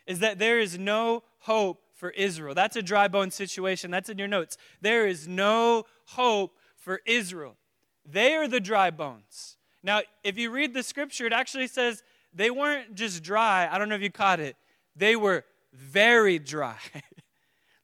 is 0.06 0.20
that 0.20 0.40
there 0.40 0.58
is 0.58 0.80
no 0.80 1.24
hope 1.40 1.84
for 1.96 2.12
Israel. 2.12 2.56
That's 2.56 2.78
a 2.78 2.82
dry 2.82 3.10
bone 3.10 3.30
situation. 3.30 3.92
That's 3.92 4.08
in 4.08 4.18
your 4.18 4.30
notes. 4.30 4.56
There 4.80 5.06
is 5.06 5.28
no 5.28 5.84
hope 6.06 6.56
for 6.78 7.02
Israel. 7.06 7.58
They 8.06 8.36
are 8.36 8.48
the 8.48 8.62
dry 8.62 8.90
bones. 8.90 9.58
Now, 9.84 10.00
if 10.24 10.38
you 10.38 10.50
read 10.50 10.74
the 10.74 10.84
scripture, 10.84 11.26
it 11.26 11.34
actually 11.34 11.68
says 11.68 12.04
they 12.34 12.52
weren't 12.52 12.96
just 12.96 13.22
dry. 13.22 13.68
I 13.70 13.78
don't 13.78 13.90
know 13.90 13.96
if 13.96 14.02
you 14.02 14.12
caught 14.12 14.40
it. 14.40 14.56
They 14.96 15.18
were 15.18 15.44
very 15.74 16.40
dry. 16.40 16.78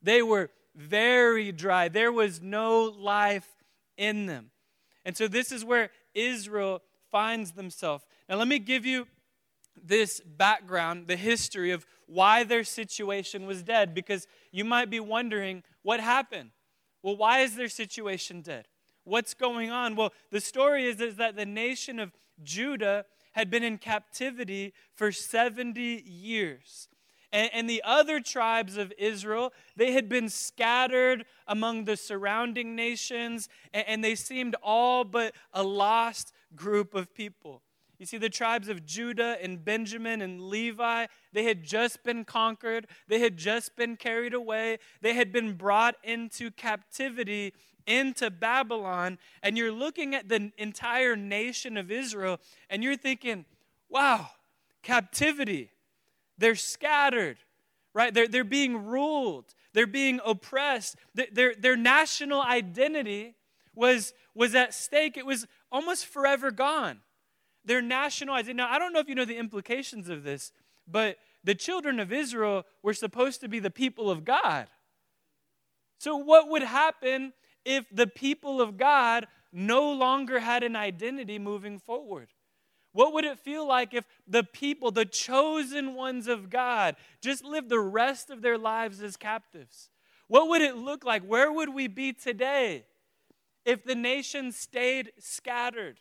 they 0.03 0.21
were 0.21 0.49
very 0.75 1.51
dry. 1.51 1.87
There 1.87 2.11
was 2.11 2.41
no 2.41 2.83
life 2.83 3.47
in 3.97 4.25
them. 4.25 4.51
And 5.05 5.15
so 5.15 5.27
this 5.27 5.51
is 5.51 5.65
where 5.65 5.89
Israel 6.13 6.81
finds 7.11 7.51
themselves. 7.51 8.05
Now, 8.29 8.35
let 8.35 8.47
me 8.47 8.59
give 8.59 8.85
you 8.85 9.07
this 9.81 10.19
background, 10.19 11.07
the 11.07 11.15
history 11.15 11.71
of 11.71 11.85
why 12.05 12.43
their 12.43 12.63
situation 12.63 13.45
was 13.45 13.63
dead, 13.63 13.93
because 13.93 14.27
you 14.51 14.65
might 14.65 14.89
be 14.89 14.99
wondering 14.99 15.63
what 15.81 15.99
happened. 15.99 16.51
Well, 17.01 17.17
why 17.17 17.39
is 17.39 17.55
their 17.55 17.69
situation 17.69 18.41
dead? 18.41 18.67
What's 19.03 19.33
going 19.33 19.71
on? 19.71 19.95
Well, 19.95 20.13
the 20.31 20.39
story 20.39 20.85
is, 20.85 21.01
is 21.01 21.17
that 21.17 21.35
the 21.35 21.45
nation 21.45 21.99
of 21.99 22.11
Judah 22.41 23.05
had 23.33 23.49
been 23.49 23.63
in 23.63 23.77
captivity 23.77 24.73
for 24.95 25.11
70 25.11 26.03
years. 26.05 26.87
And, 27.33 27.49
and 27.53 27.69
the 27.69 27.81
other 27.83 28.21
tribes 28.21 28.77
of 28.77 28.93
Israel, 28.97 29.51
they 29.75 29.91
had 29.91 30.07
been 30.07 30.29
scattered 30.29 31.25
among 31.47 31.83
the 31.83 31.97
surrounding 31.97 32.77
nations, 32.77 33.49
and, 33.73 33.85
and 33.85 34.03
they 34.03 34.15
seemed 34.15 34.55
all 34.63 35.03
but 35.03 35.35
a 35.51 35.63
lost 35.63 36.31
group 36.55 36.93
of 36.93 37.13
people. 37.13 37.61
You 37.99 38.05
see, 38.05 38.17
the 38.17 38.29
tribes 38.29 38.69
of 38.69 38.85
Judah 38.85 39.37
and 39.41 39.63
Benjamin 39.63 40.21
and 40.21 40.41
Levi, 40.41 41.07
they 41.31 41.43
had 41.43 41.63
just 41.63 42.03
been 42.03 42.23
conquered. 42.25 42.87
They 43.07 43.19
had 43.19 43.37
just 43.37 43.75
been 43.75 43.97
carried 43.97 44.33
away. 44.33 44.79
They 45.01 45.13
had 45.13 45.31
been 45.31 45.53
brought 45.53 45.95
into 46.03 46.51
captivity 46.51 47.53
into 47.85 48.29
Babylon. 48.29 49.17
And 49.41 49.57
you're 49.57 49.71
looking 49.71 50.15
at 50.15 50.29
the 50.29 50.51
entire 50.57 51.15
nation 51.15 51.77
of 51.77 51.91
Israel 51.91 52.39
and 52.69 52.83
you're 52.83 52.97
thinking, 52.97 53.45
wow, 53.89 54.29
captivity. 54.81 55.71
They're 56.37 56.55
scattered, 56.55 57.37
right? 57.93 58.13
They're, 58.13 58.27
they're 58.27 58.43
being 58.43 58.85
ruled, 58.85 59.53
they're 59.73 59.87
being 59.87 60.19
oppressed. 60.25 60.95
Their, 61.13 61.55
their 61.55 61.75
national 61.75 62.41
identity 62.41 63.35
was, 63.75 64.13
was 64.35 64.55
at 64.55 64.73
stake, 64.73 65.17
it 65.17 65.25
was 65.25 65.47
almost 65.71 66.05
forever 66.05 66.51
gone. 66.51 66.99
Their 67.65 67.81
national 67.81 68.35
identity. 68.35 68.57
Now, 68.57 68.69
I 68.69 68.77
don't 68.77 68.93
know 68.93 68.99
if 68.99 69.07
you 69.07 69.15
know 69.15 69.25
the 69.25 69.37
implications 69.37 70.09
of 70.09 70.23
this, 70.23 70.51
but 70.87 71.17
the 71.43 71.55
children 71.55 71.99
of 71.99 72.11
Israel 72.11 72.65
were 72.81 72.93
supposed 72.93 73.41
to 73.41 73.47
be 73.47 73.59
the 73.59 73.71
people 73.71 74.09
of 74.09 74.25
God. 74.25 74.67
So, 75.99 76.17
what 76.17 76.49
would 76.49 76.63
happen 76.63 77.31
if 77.63 77.85
the 77.89 78.07
people 78.07 78.59
of 78.59 78.77
God 78.77 79.27
no 79.53 79.93
longer 79.93 80.39
had 80.39 80.63
an 80.63 80.75
identity 80.75 81.39
moving 81.39 81.79
forward? 81.79 82.32
What 82.93 83.13
would 83.13 83.25
it 83.25 83.39
feel 83.39 83.67
like 83.67 83.93
if 83.93 84.05
the 84.27 84.43
people, 84.43 84.91
the 84.91 85.05
chosen 85.05 85.95
ones 85.95 86.27
of 86.27 86.49
God, 86.49 86.95
just 87.21 87.43
lived 87.43 87.69
the 87.69 87.79
rest 87.79 88.29
of 88.29 88.41
their 88.41 88.57
lives 88.57 89.01
as 89.01 89.17
captives? 89.17 89.89
What 90.27 90.47
would 90.47 90.61
it 90.61 90.77
look 90.77 91.03
like? 91.03 91.23
Where 91.23 91.51
would 91.51 91.73
we 91.73 91.87
be 91.87 92.13
today 92.13 92.85
if 93.65 93.83
the 93.83 93.95
nation 93.95 94.51
stayed 94.51 95.11
scattered? 95.19 95.99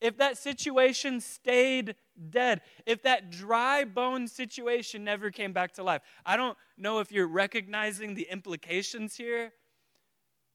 If 0.00 0.16
that 0.18 0.38
situation 0.38 1.20
stayed 1.20 1.96
dead, 2.30 2.60
if 2.86 3.02
that 3.02 3.30
dry 3.30 3.84
bone 3.84 4.28
situation 4.28 5.02
never 5.02 5.30
came 5.30 5.52
back 5.52 5.72
to 5.72 5.82
life. 5.82 6.02
I 6.24 6.36
don't 6.36 6.56
know 6.76 7.00
if 7.00 7.10
you're 7.10 7.26
recognizing 7.26 8.14
the 8.14 8.28
implications 8.30 9.16
here, 9.16 9.52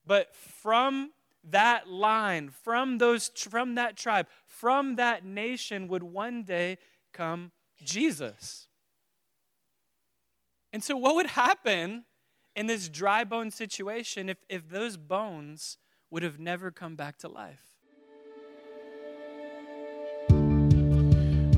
but 0.06 0.34
from 0.36 1.12
that 1.50 1.90
line, 1.90 2.50
from 2.50 2.98
those 2.98 3.30
from 3.36 3.76
that 3.76 3.98
tribe, 3.98 4.28
from 4.46 4.96
that 4.96 5.26
nation 5.26 5.88
would 5.88 6.04
one 6.04 6.44
day 6.44 6.78
come 7.12 7.52
Jesus. 7.84 8.68
And 10.72 10.84
so 10.84 10.98
what 10.98 11.16
would 11.16 11.28
happen 11.28 12.06
in 12.56 12.68
this 12.68 12.90
dry 12.90 13.24
bone 13.24 13.52
situation 13.52 14.30
if, 14.30 14.38
if 14.50 14.70
those 14.70 14.98
bones 14.98 15.78
would 16.10 16.24
have 16.24 16.40
never 16.40 16.72
come 16.72 16.96
back 16.96 17.18
to 17.20 17.28
life? 17.28 17.74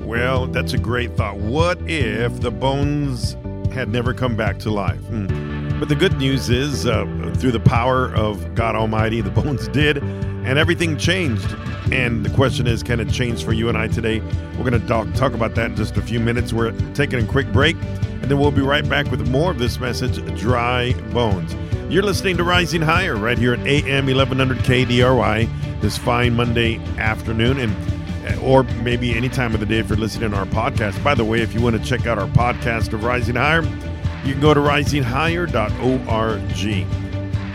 Well, 0.01 0.47
that's 0.47 0.73
a 0.73 0.77
great 0.77 1.15
thought. 1.15 1.37
What 1.37 1.79
if 1.89 2.39
the 2.41 2.51
bones 2.51 3.33
had 3.73 3.89
never 3.89 4.13
come 4.13 4.35
back 4.35 4.59
to 4.59 4.69
life? 4.69 4.99
Hmm. 4.99 5.54
But 5.79 5.89
the 5.89 5.96
good 5.96 6.17
news 6.17 6.50
is, 6.50 6.86
uh, 6.86 7.05
through 7.38 7.51
the 7.51 7.60
power 7.60 8.13
of 8.15 8.55
God 8.55 8.75
Almighty, 8.75 9.22
the 9.22 9.29
bones 9.41 9.67
did, 9.67 9.98
and 9.98 10.58
everything 10.58 10.98
changed. 10.98 11.53
And 11.91 12.25
the 12.25 12.29
question 12.29 12.65
is, 12.65 12.82
can 12.82 13.00
it 13.00 13.10
change 13.10 13.44
for 13.44 13.53
you 13.53 13.70
and 13.70 13.77
I 13.77 13.88
today? 13.88 14.22
We're 14.58 14.70
going 14.70 14.79
to 14.79 14.88
talk, 14.88 15.34
about 15.34 15.53
that 15.55 15.72
in 15.72 15.75
just 15.75 15.98
a 15.98 16.01
few 16.01 16.20
minutes. 16.20 16.53
We're 16.53 16.72
taking 16.94 17.20
a 17.20 17.27
quick 17.27 17.51
break, 17.51 17.75
and 17.82 18.24
then 18.24 18.39
we'll 18.39 18.51
be 18.51 18.62
right 18.62 18.88
back 18.88 19.12
with 19.12 19.27
more 19.29 19.51
of 19.51 19.60
this 19.60 19.79
message 19.79 20.24
Dry 20.39 20.94
Bones. 21.12 21.55
You're 21.89 22.03
listening 22.03 22.38
to 22.38 22.44
Rising 22.44 22.82
Higher 22.82 23.15
right 23.15 23.38
here 23.38 23.53
at 23.53 23.60
AM 23.67 24.08
1100 24.08 24.58
KDRY 24.60 25.82
this 25.82 25.98
fine 25.98 26.36
Monday 26.36 26.77
afternoon. 26.98 27.60
And 27.60 27.75
or 28.41 28.63
maybe 28.82 29.15
any 29.15 29.29
time 29.29 29.53
of 29.53 29.60
the 29.60 29.65
day 29.65 29.77
if 29.77 29.89
you're 29.89 29.98
listening 29.98 30.32
to 30.32 30.38
our 30.38 30.46
podcast. 30.46 31.03
By 31.03 31.13
the 31.13 31.24
way, 31.24 31.41
if 31.41 31.53
you 31.53 31.62
want 31.62 31.79
to 31.79 31.84
check 31.88 32.08
out 32.08 32.17
our 32.17 32.27
podcast 32.29 32.94
of 32.94 33.03
Rising 33.03 33.36
Higher, 33.36 33.62
you 34.25 34.34
can 34.34 34.41
go 34.41 34.53
to 34.53 34.60
risinghigher.org. 34.60 36.41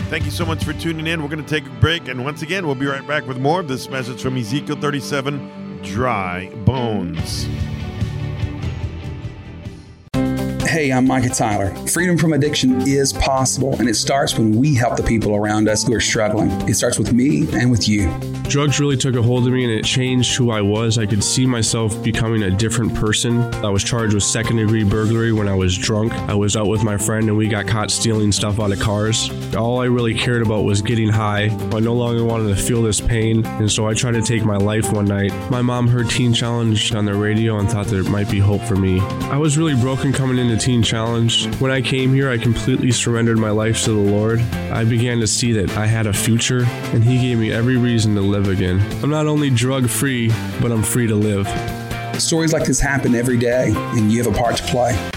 Thank 0.09 0.25
you 0.25 0.31
so 0.31 0.45
much 0.45 0.63
for 0.63 0.73
tuning 0.73 1.07
in. 1.07 1.21
We're 1.21 1.29
going 1.29 1.43
to 1.43 1.49
take 1.49 1.65
a 1.65 1.75
break, 1.79 2.07
and 2.07 2.23
once 2.23 2.41
again, 2.41 2.65
we'll 2.65 2.75
be 2.75 2.85
right 2.85 3.05
back 3.07 3.27
with 3.27 3.37
more 3.37 3.59
of 3.59 3.67
this 3.67 3.89
message 3.89 4.21
from 4.21 4.37
Ezekiel 4.37 4.75
37 4.75 5.81
Dry 5.83 6.49
Bones. 6.65 7.47
Hey, 10.71 10.93
I'm 10.93 11.05
Micah 11.05 11.27
Tyler. 11.27 11.75
Freedom 11.85 12.17
from 12.17 12.31
addiction 12.31 12.87
is 12.87 13.11
possible, 13.11 13.75
and 13.79 13.89
it 13.89 13.95
starts 13.95 14.37
when 14.37 14.55
we 14.55 14.73
help 14.73 14.95
the 14.95 15.03
people 15.03 15.35
around 15.35 15.67
us 15.67 15.83
who 15.85 15.93
are 15.93 15.99
struggling. 15.99 16.49
It 16.61 16.75
starts 16.75 16.97
with 16.97 17.11
me 17.11 17.45
and 17.51 17.69
with 17.69 17.89
you. 17.89 18.09
Drugs 18.43 18.79
really 18.79 18.95
took 18.95 19.15
a 19.15 19.21
hold 19.21 19.47
of 19.47 19.53
me 19.53 19.63
and 19.63 19.71
it 19.71 19.85
changed 19.85 20.35
who 20.35 20.51
I 20.51 20.59
was. 20.59 20.97
I 20.97 21.05
could 21.05 21.23
see 21.23 21.45
myself 21.45 22.01
becoming 22.03 22.43
a 22.43 22.51
different 22.51 22.93
person. 22.93 23.41
I 23.65 23.69
was 23.69 23.81
charged 23.81 24.13
with 24.13 24.23
second 24.23 24.57
degree 24.57 24.83
burglary 24.83 25.31
when 25.31 25.47
I 25.47 25.55
was 25.55 25.77
drunk. 25.77 26.11
I 26.13 26.33
was 26.33 26.57
out 26.57 26.67
with 26.67 26.83
my 26.83 26.97
friend 26.97 27.29
and 27.29 27.37
we 27.37 27.47
got 27.47 27.65
caught 27.65 27.91
stealing 27.91 28.29
stuff 28.33 28.59
out 28.59 28.73
of 28.73 28.79
cars. 28.79 29.29
All 29.55 29.79
I 29.79 29.85
really 29.85 30.13
cared 30.13 30.41
about 30.41 30.65
was 30.65 30.81
getting 30.81 31.07
high. 31.07 31.45
I 31.73 31.79
no 31.79 31.93
longer 31.93 32.25
wanted 32.25 32.53
to 32.53 32.61
feel 32.61 32.81
this 32.81 32.99
pain, 32.99 33.45
and 33.45 33.71
so 33.71 33.87
I 33.87 33.93
tried 33.93 34.15
to 34.15 34.21
take 34.21 34.43
my 34.43 34.57
life 34.57 34.91
one 34.91 35.05
night. 35.05 35.31
My 35.49 35.61
mom 35.61 35.87
heard 35.87 36.09
Teen 36.09 36.33
Challenge 36.33 36.93
on 36.93 37.05
the 37.05 37.13
radio 37.13 37.57
and 37.57 37.69
thought 37.69 37.87
there 37.87 38.03
might 38.03 38.29
be 38.29 38.39
hope 38.39 38.61
for 38.61 38.75
me. 38.75 38.99
I 39.29 39.37
was 39.37 39.57
really 39.57 39.75
broken 39.75 40.11
coming 40.11 40.37
into 40.37 40.60
Challenge. 40.61 41.55
When 41.55 41.71
I 41.71 41.81
came 41.81 42.13
here, 42.13 42.29
I 42.29 42.37
completely 42.37 42.91
surrendered 42.91 43.39
my 43.39 43.49
life 43.49 43.83
to 43.85 43.89
the 43.89 44.11
Lord. 44.11 44.39
I 44.71 44.83
began 44.83 45.19
to 45.19 45.25
see 45.25 45.53
that 45.53 45.75
I 45.75 45.87
had 45.87 46.05
a 46.05 46.13
future, 46.13 46.65
and 46.93 47.03
He 47.03 47.19
gave 47.19 47.39
me 47.39 47.51
every 47.51 47.77
reason 47.77 48.13
to 48.13 48.21
live 48.21 48.47
again. 48.47 48.79
I'm 49.01 49.09
not 49.09 49.25
only 49.25 49.49
drug 49.49 49.89
free, 49.89 50.29
but 50.61 50.71
I'm 50.71 50.83
free 50.83 51.07
to 51.07 51.15
live. 51.15 51.47
Stories 52.21 52.53
like 52.53 52.65
this 52.65 52.79
happen 52.79 53.15
every 53.15 53.37
day, 53.37 53.73
and 53.75 54.11
you 54.11 54.23
have 54.23 54.31
a 54.31 54.37
part 54.37 54.55
to 54.57 54.63
play. 54.63 55.10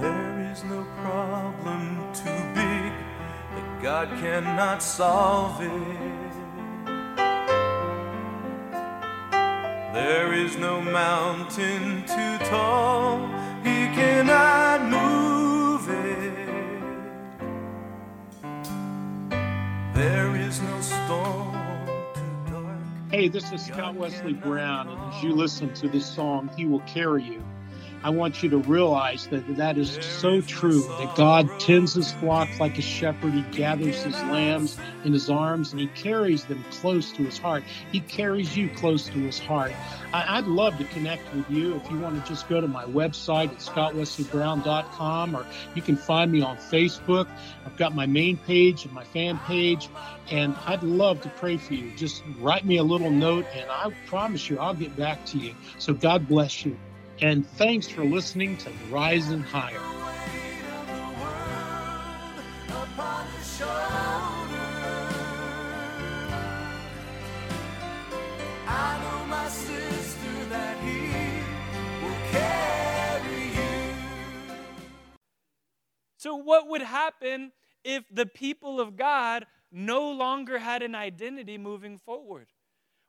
There 0.00 0.50
is 0.52 0.64
no 0.64 0.82
problem 1.02 2.12
too 2.12 2.24
big 2.54 2.92
that 3.54 3.82
God 3.82 4.08
cannot 4.20 4.82
solve 4.82 5.60
it. 5.60 6.14
There 9.94 10.32
is 10.32 10.56
no 10.56 10.80
mountain 10.80 12.04
too 12.06 12.38
tall, 12.46 13.28
He 13.62 13.86
cannot 13.94 14.82
move 14.90 15.33
Hey, 23.10 23.28
this 23.28 23.50
is 23.52 23.64
Scott 23.64 23.94
Wesley 23.94 24.34
Brown, 24.34 24.88
and 24.88 25.14
as 25.14 25.22
you 25.22 25.32
listen 25.32 25.72
to 25.74 25.88
this 25.88 26.04
song, 26.04 26.50
He 26.58 26.66
Will 26.66 26.80
Carry 26.80 27.22
You. 27.22 27.42
I 28.04 28.10
want 28.10 28.42
you 28.42 28.50
to 28.50 28.58
realize 28.58 29.28
that 29.28 29.56
that 29.56 29.78
is 29.78 29.98
so 30.02 30.42
true 30.42 30.82
that 30.98 31.16
God 31.16 31.48
tends 31.58 31.94
his 31.94 32.12
flock 32.12 32.50
like 32.60 32.76
a 32.76 32.82
shepherd. 32.82 33.32
He 33.32 33.40
gathers 33.56 34.02
his 34.02 34.14
lambs 34.24 34.76
in 35.04 35.14
his 35.14 35.30
arms 35.30 35.72
and 35.72 35.80
he 35.80 35.86
carries 35.86 36.44
them 36.44 36.62
close 36.70 37.10
to 37.12 37.22
his 37.22 37.38
heart. 37.38 37.64
He 37.92 38.00
carries 38.00 38.54
you 38.54 38.68
close 38.68 39.06
to 39.06 39.18
his 39.18 39.38
heart. 39.38 39.72
I, 40.12 40.38
would 40.38 40.50
love 40.50 40.76
to 40.78 40.84
connect 40.84 41.34
with 41.34 41.50
you. 41.50 41.76
If 41.76 41.90
you 41.90 41.98
want 41.98 42.22
to 42.22 42.28
just 42.28 42.46
go 42.46 42.60
to 42.60 42.68
my 42.68 42.84
website 42.84 43.48
at 43.48 43.56
scottwesleybrown.com 43.56 45.34
or 45.34 45.46
you 45.74 45.80
can 45.80 45.96
find 45.96 46.30
me 46.30 46.42
on 46.42 46.58
Facebook. 46.58 47.26
I've 47.64 47.78
got 47.78 47.94
my 47.94 48.04
main 48.04 48.36
page 48.36 48.84
and 48.84 48.92
my 48.92 49.04
fan 49.04 49.38
page, 49.46 49.88
and 50.30 50.54
I'd 50.66 50.82
love 50.82 51.22
to 51.22 51.30
pray 51.30 51.56
for 51.56 51.72
you. 51.72 51.90
Just 51.96 52.22
write 52.38 52.66
me 52.66 52.76
a 52.76 52.84
little 52.84 53.10
note, 53.10 53.46
and 53.54 53.70
I 53.70 53.90
promise 54.06 54.50
you 54.50 54.58
I'll 54.58 54.74
get 54.74 54.94
back 54.94 55.24
to 55.26 55.38
you. 55.38 55.54
So 55.78 55.94
God 55.94 56.28
bless 56.28 56.66
you. 56.66 56.76
And 57.20 57.46
thanks 57.46 57.88
for 57.88 58.04
listening 58.04 58.56
to 58.58 58.70
Rising 58.90 59.40
Higher. 59.40 59.80
So, 76.16 76.36
what 76.36 76.68
would 76.68 76.80
happen 76.80 77.52
if 77.84 78.04
the 78.10 78.24
people 78.24 78.80
of 78.80 78.96
God 78.96 79.44
no 79.70 80.10
longer 80.10 80.58
had 80.58 80.82
an 80.82 80.94
identity 80.94 81.58
moving 81.58 81.98
forward? 81.98 82.46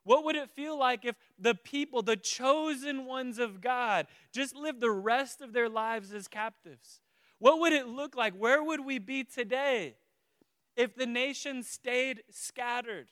What 0.06 0.24
would 0.24 0.36
it 0.36 0.50
feel 0.50 0.78
like 0.78 1.04
if 1.04 1.16
the 1.36 1.56
people, 1.56 2.00
the 2.00 2.16
chosen 2.16 3.06
ones 3.06 3.40
of 3.40 3.60
God, 3.60 4.06
just 4.32 4.54
lived 4.54 4.80
the 4.80 4.92
rest 4.92 5.40
of 5.42 5.52
their 5.52 5.68
lives 5.68 6.12
as 6.12 6.28
captives? 6.28 7.00
What 7.40 7.58
would 7.58 7.72
it 7.72 7.88
look 7.88 8.14
like? 8.14 8.32
Where 8.34 8.62
would 8.62 8.84
we 8.84 9.00
be 9.00 9.24
today 9.24 9.96
if 10.76 10.94
the 10.94 11.06
nation 11.06 11.64
stayed 11.64 12.22
scattered? 12.30 13.08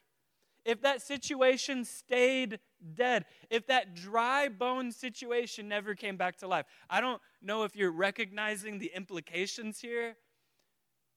If 0.64 0.83
that 0.83 1.02
situation 1.02 1.85
stayed 1.85 2.61
dead? 2.94 3.24
If 3.50 3.66
that 3.66 3.96
dry 3.96 4.48
bone 4.48 4.92
situation 4.92 5.66
never 5.66 5.96
came 5.96 6.16
back 6.16 6.37
to 6.38 6.46
life? 6.46 6.66
I 6.88 7.00
don't 7.00 7.20
know 7.42 7.64
if 7.64 7.74
you're 7.74 7.90
recognizing 7.90 8.78
the 8.78 8.92
implications 8.94 9.80
here, 9.80 10.14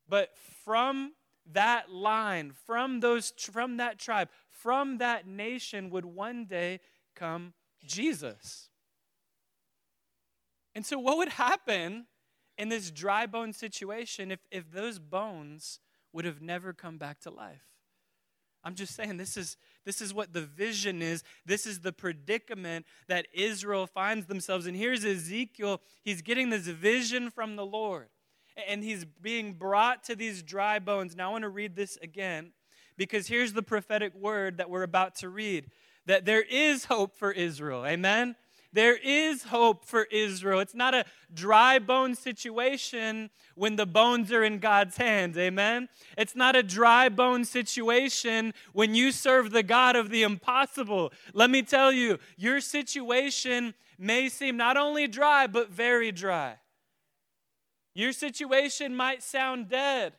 but 0.10 0.30
from 0.66 1.14
that 1.54 1.92
line, 1.92 2.52
from 2.66 3.00
those 3.00 3.32
from 3.40 3.78
that 3.78 4.00
tribe, 4.00 4.30
from 4.58 4.98
that 4.98 5.28
nation 5.28 5.90
would 5.90 6.06
one 6.06 6.46
day 6.46 6.80
come 7.16 7.54
Jesus. 7.86 8.70
And 10.76 10.86
so, 10.86 11.00
what 11.00 11.18
would 11.18 11.30
happen 11.30 12.06
in 12.58 12.70
this 12.70 12.92
dry 12.92 13.26
bone 13.26 13.54
situation 13.54 14.32
if, 14.32 14.40
if 14.52 14.72
those 14.72 15.00
bones 15.00 15.80
would 16.14 16.26
have 16.26 16.42
never 16.42 16.74
come 16.74 16.98
back 16.98 17.20
to 17.22 17.30
life? 17.30 17.64
I'm 18.64 18.76
just 18.76 18.96
saying 18.96 19.18
this 19.18 19.38
is 19.38 19.58
this 19.86 20.02
is 20.02 20.14
what 20.14 20.34
the 20.34 20.42
vision 20.42 21.02
is. 21.02 21.24
This 21.46 21.66
is 21.66 21.80
the 21.80 21.94
predicament 21.94 22.86
that 23.08 23.28
Israel 23.34 23.88
finds 23.88 24.26
themselves 24.26 24.68
in. 24.68 24.76
Here's 24.76 25.06
Ezekiel. 25.06 25.82
He's 26.04 26.22
getting 26.22 26.50
this 26.50 26.68
vision 26.68 27.30
from 27.30 27.56
the 27.56 27.66
Lord. 27.66 28.10
And 28.68 28.84
he's 28.84 29.06
being 29.06 29.54
brought 29.54 30.04
to 30.06 30.16
these 30.16 30.42
dry 30.42 30.80
bones. 30.80 31.16
Now 31.16 31.30
I 31.30 31.32
want 31.32 31.44
to 31.44 31.50
read 31.50 31.76
this 31.76 31.98
again 32.02 32.52
because 32.98 33.28
here's 33.28 33.54
the 33.54 33.64
prophetic 33.64 34.14
word 34.16 34.58
that 34.58 34.70
we're 34.70 34.84
about 34.84 35.16
to 35.16 35.30
read 35.30 35.70
that 36.06 36.26
there 36.26 36.42
is 36.42 36.86
hope 36.86 37.16
for 37.16 37.32
Israel. 37.32 37.86
Amen? 37.86 38.36
There 38.74 38.96
is 38.96 39.44
hope 39.44 39.86
for 39.86 40.04
Israel. 40.06 40.60
It's 40.60 40.76
not 40.76 40.94
a 40.94 41.06
dry 41.34 41.80
bone 41.80 42.16
situation 42.16 43.30
when 43.56 43.76
the 43.76 43.86
bones 43.86 44.32
are 44.32 44.44
in 44.44 44.60
God's 44.60 44.98
hands. 44.98 45.38
Amen? 45.38 45.90
It's 46.18 46.36
not 46.36 46.56
a 46.56 46.64
dry 46.64 47.10
bone 47.10 47.46
situation 47.46 48.54
when 48.74 48.94
you 48.94 49.12
serve 49.12 49.52
the 49.52 49.64
God 49.64 49.96
of 49.96 50.10
the 50.10 50.24
impossible. 50.24 51.12
Let 51.34 51.50
me 51.50 51.62
tell 51.62 51.92
you, 51.92 52.20
your 52.38 52.62
situation 52.62 53.74
may 53.98 54.30
seem 54.30 54.58
not 54.58 54.78
only 54.78 55.08
dry, 55.08 55.48
but 55.48 55.70
very 55.70 56.12
dry. 56.12 56.56
Your 57.96 58.12
situation 58.12 58.96
might 58.96 59.24
sound 59.24 59.70
dead, 59.70 60.14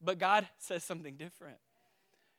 but 0.00 0.18
God 0.18 0.46
says 0.58 0.84
something 0.84 1.16
different. 1.16 1.58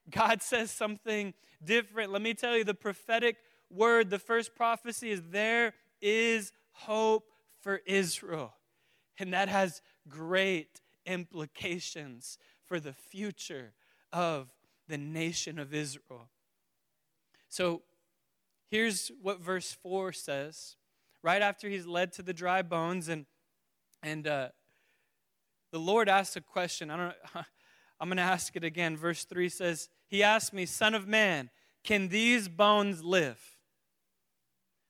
God 0.10 0.42
says 0.42 0.72
something 0.72 1.34
different. 1.64 2.12
Let 2.12 2.22
me 2.22 2.34
tell 2.34 2.58
you 2.58 2.64
the 2.64 2.74
prophetic 2.74 3.38
word, 3.70 4.10
the 4.10 4.20
first 4.20 4.56
prophecy 4.56 5.12
is 5.12 5.22
there 5.30 5.74
is 6.02 6.52
hope 6.72 7.32
for 7.60 7.82
Israel. 7.86 8.54
And 9.20 9.34
that 9.34 9.50
has 9.50 9.82
great 10.08 10.82
implications 11.06 12.38
for 12.66 12.80
the 12.80 12.94
future 12.94 13.74
of 14.14 14.54
the 14.88 14.98
nation 14.98 15.60
of 15.60 15.74
Israel. 15.74 16.30
So 17.50 17.82
here's 18.70 19.12
what 19.22 19.40
verse 19.40 19.76
4 19.82 20.14
says. 20.14 20.76
Right 21.24 21.42
after 21.42 21.68
he's 21.68 21.86
led 21.86 22.14
to 22.14 22.22
the 22.22 22.34
dry 22.34 22.62
bones, 22.62 23.10
and, 23.10 23.26
and 24.04 24.28
uh, 24.28 24.50
the 25.72 25.80
Lord 25.80 26.08
asks 26.08 26.36
a 26.36 26.42
question. 26.42 26.90
I 26.90 26.98
don't 26.98 27.16
I'm 28.00 28.10
going 28.10 28.18
to 28.18 28.24
ask 28.24 28.56
it 28.56 28.64
again. 28.64 28.96
Verse 28.96 29.24
3 29.24 29.50
says, 29.50 29.90
He 30.08 30.24
asked 30.24 30.54
me, 30.54 30.66
Son 30.66 30.94
of 30.94 31.08
man, 31.08 31.50
can 31.84 32.10
these 32.10 32.48
bones 32.48 33.04
live? 33.04 33.40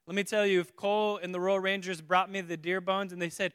Let 0.06 0.14
me 0.14 0.24
tell 0.24 0.46
you, 0.46 0.60
if 0.60 0.74
Cole 0.74 1.18
and 1.22 1.34
the 1.34 1.40
Royal 1.40 1.60
Rangers 1.60 2.00
brought 2.00 2.30
me 2.30 2.40
the 2.40 2.56
deer 2.56 2.80
bones 2.80 3.12
and 3.12 3.20
they 3.20 3.28
said, 3.28 3.52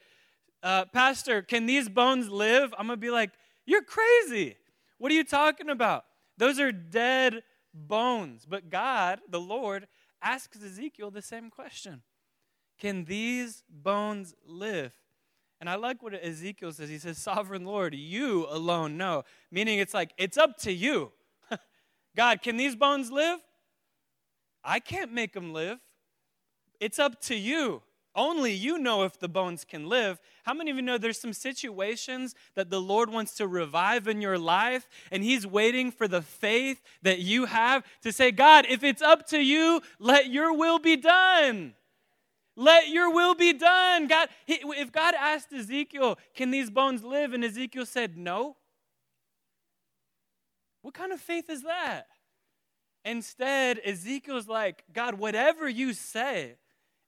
uh, 0.61 0.85
Pastor, 0.85 1.41
can 1.41 1.65
these 1.65 1.89
bones 1.89 2.29
live? 2.29 2.73
I'm 2.77 2.87
going 2.87 2.97
to 2.97 3.01
be 3.01 3.11
like, 3.11 3.31
You're 3.65 3.83
crazy. 3.83 4.55
What 4.97 5.11
are 5.11 5.15
you 5.15 5.25
talking 5.25 5.69
about? 5.69 6.05
Those 6.37 6.59
are 6.59 6.71
dead 6.71 7.43
bones. 7.73 8.45
But 8.49 8.69
God, 8.69 9.19
the 9.29 9.39
Lord, 9.39 9.87
asks 10.21 10.63
Ezekiel 10.63 11.11
the 11.11 11.21
same 11.21 11.49
question 11.49 12.01
Can 12.79 13.05
these 13.05 13.63
bones 13.69 14.33
live? 14.47 14.93
And 15.63 15.69
I 15.69 15.75
like 15.75 16.03
what 16.03 16.13
Ezekiel 16.13 16.73
says. 16.73 16.89
He 16.89 16.97
says, 16.97 17.17
Sovereign 17.17 17.63
Lord, 17.63 17.95
you 17.95 18.45
alone 18.49 18.97
know. 18.97 19.23
Meaning 19.49 19.79
it's 19.79 19.93
like, 19.93 20.11
it's 20.17 20.37
up 20.37 20.57
to 20.63 20.73
you. 20.73 21.13
God, 22.17 22.41
can 22.41 22.57
these 22.57 22.75
bones 22.75 23.09
live? 23.13 23.39
I 24.61 24.81
can't 24.81 25.13
make 25.13 25.31
them 25.31 25.53
live. 25.53 25.79
It's 26.81 26.99
up 26.99 27.21
to 27.21 27.35
you. 27.35 27.81
Only 28.13 28.51
you 28.51 28.77
know 28.77 29.03
if 29.03 29.17
the 29.17 29.29
bones 29.29 29.63
can 29.63 29.87
live. 29.87 30.19
How 30.43 30.53
many 30.53 30.69
of 30.69 30.75
you 30.75 30.81
know 30.81 30.97
there's 30.97 31.21
some 31.21 31.31
situations 31.31 32.35
that 32.55 32.69
the 32.69 32.81
Lord 32.81 33.09
wants 33.09 33.33
to 33.35 33.47
revive 33.47 34.09
in 34.09 34.19
your 34.19 34.37
life, 34.37 34.89
and 35.13 35.23
He's 35.23 35.47
waiting 35.47 35.91
for 35.93 36.09
the 36.09 36.21
faith 36.21 36.81
that 37.03 37.19
you 37.19 37.45
have 37.45 37.85
to 38.01 38.11
say, 38.11 38.31
God, 38.31 38.65
if 38.67 38.83
it's 38.83 39.01
up 39.01 39.27
to 39.27 39.39
you, 39.39 39.81
let 39.97 40.29
your 40.29 40.51
will 40.51 40.79
be 40.79 40.97
done. 40.97 41.73
Let 42.55 42.89
your 42.89 43.11
will 43.11 43.35
be 43.35 43.53
done. 43.53 44.07
God, 44.07 44.29
if 44.47 44.91
God 44.91 45.15
asked 45.17 45.51
Ezekiel, 45.51 46.17
Can 46.35 46.51
these 46.51 46.69
bones 46.69 47.03
live? 47.03 47.33
And 47.33 47.43
Ezekiel 47.43 47.85
said, 47.85 48.17
No. 48.17 48.57
What 50.81 50.93
kind 50.93 51.13
of 51.13 51.19
faith 51.19 51.49
is 51.49 51.63
that? 51.63 52.07
Instead, 53.05 53.79
Ezekiel's 53.83 54.47
like, 54.47 54.83
God, 54.93 55.15
whatever 55.15 55.67
you 55.67 55.93
say, 55.93 56.55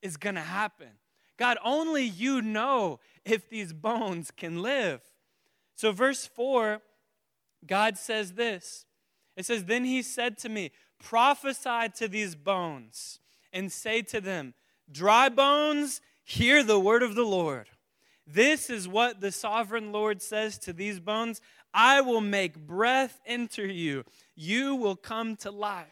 is 0.01 0.17
going 0.17 0.35
to 0.35 0.41
happen. 0.41 0.89
God, 1.37 1.57
only 1.63 2.03
you 2.03 2.41
know 2.41 2.99
if 3.25 3.49
these 3.49 3.73
bones 3.73 4.31
can 4.31 4.61
live. 4.61 5.01
So, 5.75 5.91
verse 5.91 6.25
4, 6.25 6.81
God 7.65 7.97
says 7.97 8.33
this 8.33 8.85
It 9.35 9.45
says, 9.45 9.65
Then 9.65 9.85
he 9.85 10.01
said 10.01 10.37
to 10.39 10.49
me, 10.49 10.71
Prophesy 10.99 11.89
to 11.97 12.07
these 12.07 12.35
bones 12.35 13.19
and 13.51 13.71
say 13.71 14.01
to 14.03 14.21
them, 14.21 14.53
Dry 14.91 15.29
bones, 15.29 16.01
hear 16.23 16.63
the 16.63 16.79
word 16.79 17.03
of 17.03 17.15
the 17.15 17.23
Lord. 17.23 17.69
This 18.27 18.69
is 18.69 18.87
what 18.87 19.21
the 19.21 19.31
sovereign 19.31 19.91
Lord 19.91 20.21
says 20.21 20.57
to 20.59 20.73
these 20.73 20.99
bones 20.99 21.41
I 21.73 22.01
will 22.01 22.21
make 22.21 22.57
breath 22.57 23.19
enter 23.25 23.65
you, 23.65 24.03
you 24.35 24.75
will 24.75 24.95
come 24.95 25.35
to 25.37 25.51
life. 25.51 25.87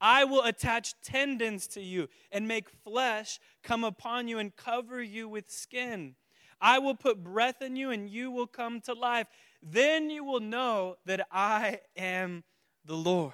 I 0.00 0.24
will 0.24 0.44
attach 0.44 0.94
tendons 1.02 1.66
to 1.68 1.82
you 1.82 2.08
and 2.30 2.46
make 2.46 2.68
flesh 2.84 3.40
come 3.64 3.82
upon 3.82 4.28
you 4.28 4.38
and 4.38 4.54
cover 4.54 5.02
you 5.02 5.28
with 5.28 5.50
skin. 5.50 6.14
I 6.60 6.78
will 6.78 6.94
put 6.94 7.22
breath 7.22 7.62
in 7.62 7.76
you 7.76 7.90
and 7.90 8.08
you 8.08 8.30
will 8.30 8.46
come 8.46 8.80
to 8.82 8.92
life. 8.94 9.26
Then 9.62 10.10
you 10.10 10.24
will 10.24 10.40
know 10.40 10.96
that 11.06 11.26
I 11.32 11.80
am 11.96 12.44
the 12.84 12.94
Lord. 12.96 13.32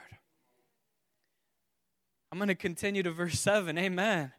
I'm 2.33 2.38
going 2.38 2.48
to 2.48 2.54
continue 2.54 3.02
to 3.02 3.12
verse 3.12 3.38
7. 3.38 3.76
Amen. 3.78 4.33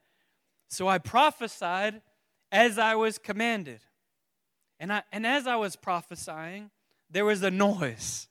So 0.68 0.88
I 0.88 0.98
prophesied 0.98 2.02
as 2.52 2.78
I 2.78 2.96
was 2.96 3.18
commanded. 3.18 3.80
And, 4.80 4.92
I, 4.92 5.04
and 5.12 5.26
as 5.26 5.48
I 5.48 5.56
was 5.56 5.76
prophesying, 5.76 6.72
there 7.10 7.26
was 7.26 7.44
a 7.44 7.52
noise, 7.52 8.28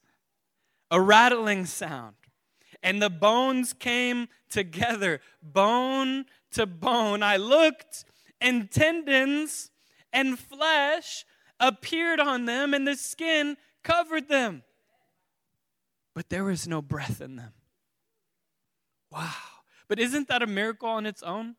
a 0.90 1.00
rattling 1.00 1.64
sound 1.64 2.16
and 2.84 3.00
the 3.00 3.10
bones 3.10 3.72
came 3.72 4.28
together, 4.50 5.20
bone 5.42 6.26
to 6.52 6.66
bone. 6.66 7.22
I 7.22 7.38
looked, 7.38 8.04
and 8.40 8.70
tendons 8.70 9.70
and 10.12 10.38
flesh 10.38 11.24
appeared 11.58 12.20
on 12.20 12.44
them, 12.44 12.74
and 12.74 12.86
the 12.86 12.94
skin 12.94 13.56
covered 13.82 14.28
them. 14.28 14.62
But 16.14 16.28
there 16.28 16.44
was 16.44 16.68
no 16.68 16.82
breath 16.82 17.22
in 17.22 17.36
them. 17.36 17.54
Wow. 19.10 19.32
But 19.88 19.98
isn't 19.98 20.28
that 20.28 20.42
a 20.42 20.46
miracle 20.46 20.88
on 20.88 21.06
its 21.06 21.22
own? 21.22 21.56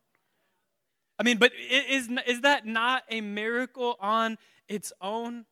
I 1.17 1.23
mean, 1.23 1.37
but 1.37 1.51
is, 1.69 2.09
is 2.27 2.41
that 2.41 2.65
not 2.65 3.03
a 3.09 3.21
miracle 3.21 3.97
on 3.99 4.37
its 4.67 4.91
own? 5.01 5.45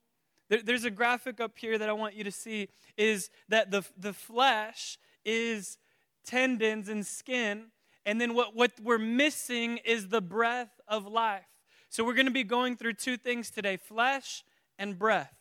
There, 0.50 0.62
there's 0.62 0.84
a 0.84 0.92
graphic 0.92 1.40
up 1.40 1.58
here 1.58 1.78
that 1.78 1.90
I 1.90 1.94
want 1.94 2.16
you 2.16 2.24
to 2.24 2.32
see 2.32 2.70
is 2.98 3.30
that 3.50 3.72
the, 3.72 3.84
the 3.98 4.14
flesh 4.14 4.98
is 5.26 5.78
tendons 6.26 6.90
and 6.90 7.06
skin. 7.06 7.68
And 8.06 8.20
then 8.20 8.34
what, 8.34 8.56
what 8.56 8.72
we're 8.82 8.98
missing 8.98 9.78
is 9.86 10.10
the 10.10 10.22
breath 10.22 10.82
of 10.88 11.08
life. 11.08 11.46
So 11.90 12.04
we're 12.04 12.16
going 12.16 12.26
to 12.26 12.32
be 12.32 12.44
going 12.44 12.76
through 12.76 12.94
two 12.94 13.18
things 13.18 13.50
today 13.50 13.78
flesh 13.78 14.44
and 14.78 14.98
breath. 14.98 15.34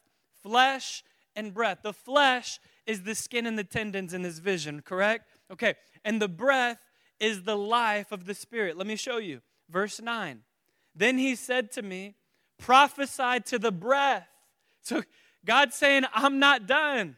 Flesh 0.43 1.03
and 1.35 1.53
breath. 1.53 1.79
The 1.83 1.93
flesh 1.93 2.61
is 2.87 3.03
the 3.03 3.15
skin 3.15 3.47
and 3.47 3.59
the 3.59 3.65
tendons 3.65 4.15
in 4.15 4.23
this 4.23 4.39
vision, 4.39 4.83
correct? 4.83 5.29
Okay. 5.51 5.75
And 6.05 6.21
the 6.21 6.29
breath 6.29 6.79
is 7.19 7.43
the 7.43 7.57
life 7.57 8.13
of 8.13 8.27
the 8.27 8.35
Spirit. 8.35 8.77
Let 8.77 8.87
me 8.87 8.97
show 8.97 9.19
you. 9.19 9.41
Verse 9.73 10.01
9. 10.01 10.41
Then 10.95 11.17
he 11.19 11.35
said 11.35 11.73
to 11.73 11.83
me, 11.83 12.15
Prophesy 12.59 13.41
to 13.47 13.59
the 13.59 13.73
breath. 13.73 14.29
So 14.83 15.03
God's 15.45 15.75
saying, 15.75 16.05
I'm 16.13 16.39
not 16.39 16.67
done. 16.67 17.17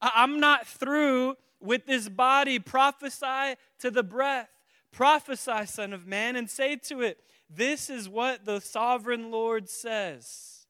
I'm 0.00 0.38
not 0.38 0.66
through 0.66 1.36
with 1.60 1.86
this 1.86 2.08
body. 2.08 2.58
Prophesy 2.58 3.56
to 3.78 3.90
the 3.90 4.02
breath. 4.02 4.48
Prophesy, 4.92 5.66
Son 5.66 5.92
of 5.92 6.06
Man, 6.06 6.36
and 6.36 6.48
say 6.48 6.76
to 6.76 7.00
it, 7.00 7.18
This 7.48 7.88
is 7.88 8.08
what 8.08 8.44
the 8.44 8.60
sovereign 8.60 9.30
Lord 9.30 9.68
says. 9.68 10.66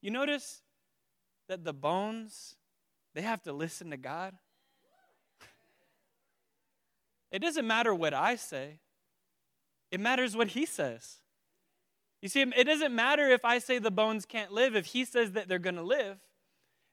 You 0.00 0.10
notice 0.10 0.62
that 1.48 1.64
the 1.64 1.72
bones, 1.72 2.56
they 3.14 3.22
have 3.22 3.42
to 3.42 3.52
listen 3.52 3.90
to 3.90 3.96
God. 3.96 4.34
It 7.30 7.40
doesn't 7.40 7.66
matter 7.66 7.94
what 7.94 8.14
I 8.14 8.36
say, 8.36 8.78
it 9.94 10.00
matters 10.00 10.36
what 10.36 10.48
He 10.48 10.66
says. 10.66 11.18
You 12.20 12.28
see, 12.28 12.40
it 12.40 12.64
doesn't 12.64 12.92
matter 12.92 13.28
if 13.28 13.44
I 13.44 13.60
say 13.60 13.78
the 13.78 13.92
bones 13.92 14.26
can't 14.26 14.50
live, 14.50 14.74
if 14.74 14.86
He 14.86 15.04
says 15.04 15.32
that 15.32 15.46
they're 15.46 15.60
going 15.60 15.76
to 15.76 15.82
live. 15.82 16.18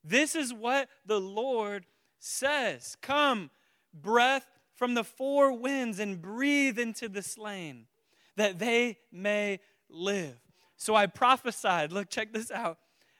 This 0.03 0.35
is 0.35 0.53
what 0.53 0.87
the 1.03 1.19
Lord 1.19 1.87
says, 2.19 2.95
Come, 3.01 3.49
breath 3.91 4.45
from 4.75 4.93
the 4.93 5.03
four 5.03 5.51
winds, 5.51 5.97
and 5.97 6.21
breathe 6.21 6.77
into 6.77 7.09
the 7.09 7.23
slain, 7.23 7.87
that 8.35 8.59
they 8.59 8.99
may 9.11 9.61
live. 9.89 10.37
So 10.77 10.93
I 10.93 11.07
prophesied. 11.07 11.91
Look, 11.91 12.07
check 12.07 12.33
this 12.33 12.51
out. 12.51 12.77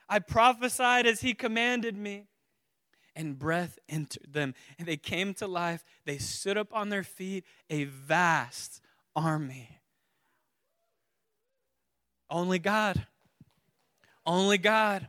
I 0.08 0.20
prophesied 0.20 1.08
as 1.08 1.22
he 1.22 1.34
commanded 1.34 1.98
me, 1.98 2.28
and 3.16 3.40
breath 3.40 3.80
entered 3.90 4.32
them, 4.32 4.54
and 4.78 4.88
they 4.88 4.98
came 4.98 5.34
to 5.36 5.48
life. 5.48 5.84
They 6.06 6.20
stood 6.20 6.58
up 6.60 6.72
on 6.72 6.90
their 6.90 7.04
feet, 7.04 7.46
a 7.68 7.86
vast 7.86 8.80
army. 9.16 9.80
Only 12.30 12.60
God. 12.60 13.06
Only 14.26 14.58
God. 14.58 15.08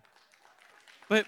But 1.09 1.27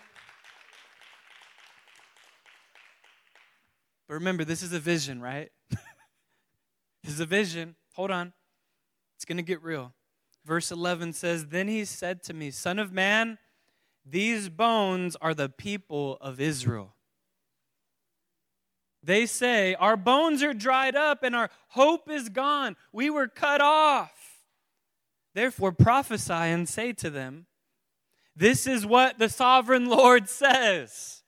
But 4.08 4.14
remember, 4.14 4.44
this 4.44 4.62
is 4.62 4.72
a 4.72 4.78
vision, 4.78 5.20
right? 5.20 5.50
this 5.70 7.14
is 7.14 7.20
a 7.20 7.26
vision. 7.26 7.74
Hold 7.94 8.10
on. 8.10 8.32
It's 9.16 9.24
going 9.24 9.38
to 9.38 9.42
get 9.42 9.62
real. 9.62 9.94
Verse 10.44 10.70
11 10.70 11.14
says, 11.14 11.46
Then 11.46 11.68
he 11.68 11.84
said 11.84 12.22
to 12.24 12.34
me, 12.34 12.50
Son 12.50 12.78
of 12.78 12.92
man, 12.92 13.38
these 14.04 14.48
bones 14.50 15.16
are 15.16 15.32
the 15.32 15.48
people 15.48 16.18
of 16.20 16.38
Israel. 16.40 16.94
They 19.04 19.26
say, 19.26 19.74
Our 19.74 19.96
bones 19.96 20.42
are 20.42 20.54
dried 20.54 20.96
up 20.96 21.22
and 21.22 21.36
our 21.36 21.50
hope 21.68 22.10
is 22.10 22.28
gone. 22.28 22.76
We 22.92 23.10
were 23.10 23.28
cut 23.28 23.60
off. 23.60 24.12
Therefore 25.34 25.72
prophesy 25.72 26.32
and 26.32 26.68
say 26.68 26.92
to 26.94 27.10
them, 27.10 27.46
This 28.34 28.66
is 28.66 28.86
what 28.86 29.18
the 29.18 29.28
sovereign 29.28 29.86
Lord 29.86 30.28
says 30.28 31.22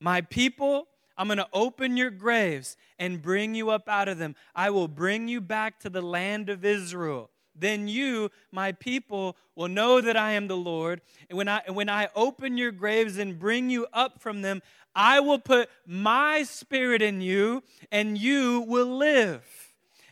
My 0.00 0.20
people 0.20 0.88
I'm 1.18 1.26
going 1.26 1.38
to 1.38 1.48
open 1.52 1.96
your 1.96 2.10
graves 2.10 2.76
and 2.96 3.20
bring 3.20 3.56
you 3.56 3.70
up 3.70 3.88
out 3.88 4.06
of 4.06 4.18
them. 4.18 4.36
I 4.54 4.70
will 4.70 4.86
bring 4.86 5.26
you 5.26 5.40
back 5.40 5.80
to 5.80 5.90
the 5.90 6.00
land 6.00 6.48
of 6.48 6.64
Israel. 6.64 7.30
Then 7.58 7.88
you, 7.88 8.30
my 8.52 8.72
people, 8.72 9.36
will 9.54 9.68
know 9.68 10.00
that 10.00 10.16
I 10.16 10.32
am 10.32 10.48
the 10.48 10.56
Lord. 10.56 11.00
And 11.28 11.36
when 11.36 11.48
I, 11.48 11.62
when 11.68 11.88
I 11.88 12.08
open 12.14 12.56
your 12.56 12.72
graves 12.72 13.18
and 13.18 13.38
bring 13.38 13.70
you 13.70 13.86
up 13.92 14.20
from 14.20 14.42
them, 14.42 14.62
I 14.94 15.20
will 15.20 15.38
put 15.38 15.68
my 15.86 16.42
spirit 16.42 17.02
in 17.02 17.20
you, 17.20 17.62
and 17.92 18.18
you 18.18 18.60
will 18.66 18.96
live. 18.96 19.44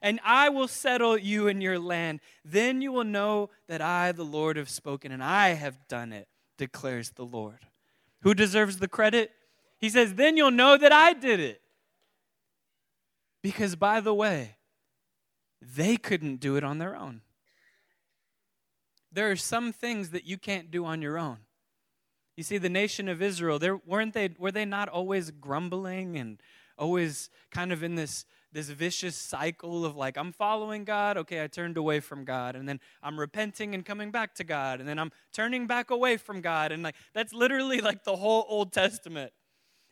And 0.02 0.20
I 0.24 0.48
will 0.48 0.68
settle 0.68 1.18
you 1.18 1.48
in 1.48 1.60
your 1.60 1.78
land. 1.78 2.20
Then 2.44 2.82
you 2.82 2.92
will 2.92 3.04
know 3.04 3.50
that 3.66 3.80
I, 3.80 4.12
the 4.12 4.24
Lord, 4.24 4.56
have 4.56 4.70
spoken, 4.70 5.10
and 5.10 5.24
I 5.24 5.50
have 5.50 5.88
done 5.88 6.12
it, 6.12 6.28
declares 6.58 7.10
the 7.10 7.24
Lord. 7.24 7.58
Who 8.22 8.34
deserves 8.34 8.78
the 8.78 8.88
credit? 8.88 9.32
He 9.78 9.88
says, 9.88 10.14
Then 10.14 10.36
you'll 10.36 10.50
know 10.50 10.76
that 10.76 10.92
I 10.92 11.12
did 11.12 11.40
it. 11.40 11.60
Because, 13.42 13.76
by 13.76 14.00
the 14.00 14.14
way, 14.14 14.56
they 15.60 15.96
couldn't 15.96 16.40
do 16.40 16.56
it 16.56 16.64
on 16.64 16.78
their 16.78 16.96
own. 16.96 17.22
There 19.12 19.30
are 19.30 19.36
some 19.36 19.72
things 19.72 20.10
that 20.10 20.26
you 20.26 20.38
can't 20.38 20.70
do 20.70 20.84
on 20.84 21.02
your 21.02 21.18
own. 21.18 21.38
You 22.36 22.42
see, 22.42 22.58
the 22.58 22.68
nation 22.68 23.08
of 23.08 23.22
Israel, 23.22 23.58
there 23.58 23.76
weren't 23.76 24.12
they 24.12 24.30
were 24.38 24.52
they 24.52 24.64
not 24.64 24.88
always 24.88 25.30
grumbling 25.30 26.16
and 26.18 26.40
always 26.78 27.30
kind 27.50 27.72
of 27.72 27.82
in 27.82 27.94
this 27.94 28.26
this 28.52 28.68
vicious 28.68 29.16
cycle 29.16 29.84
of 29.84 29.96
like 29.96 30.16
I'm 30.16 30.32
following 30.32 30.84
God, 30.84 31.16
okay, 31.18 31.42
I 31.42 31.46
turned 31.46 31.76
away 31.76 32.00
from 32.00 32.24
God, 32.24 32.56
and 32.56 32.68
then 32.68 32.80
I'm 33.02 33.18
repenting 33.18 33.74
and 33.74 33.84
coming 33.84 34.10
back 34.10 34.34
to 34.36 34.44
God, 34.44 34.80
and 34.80 34.88
then 34.88 34.98
I'm 34.98 35.12
turning 35.32 35.66
back 35.66 35.90
away 35.90 36.16
from 36.16 36.40
God, 36.40 36.72
and 36.72 36.82
like 36.82 36.96
that's 37.14 37.32
literally 37.32 37.80
like 37.80 38.04
the 38.04 38.16
whole 38.16 38.44
Old 38.48 38.72
Testament. 38.72 39.32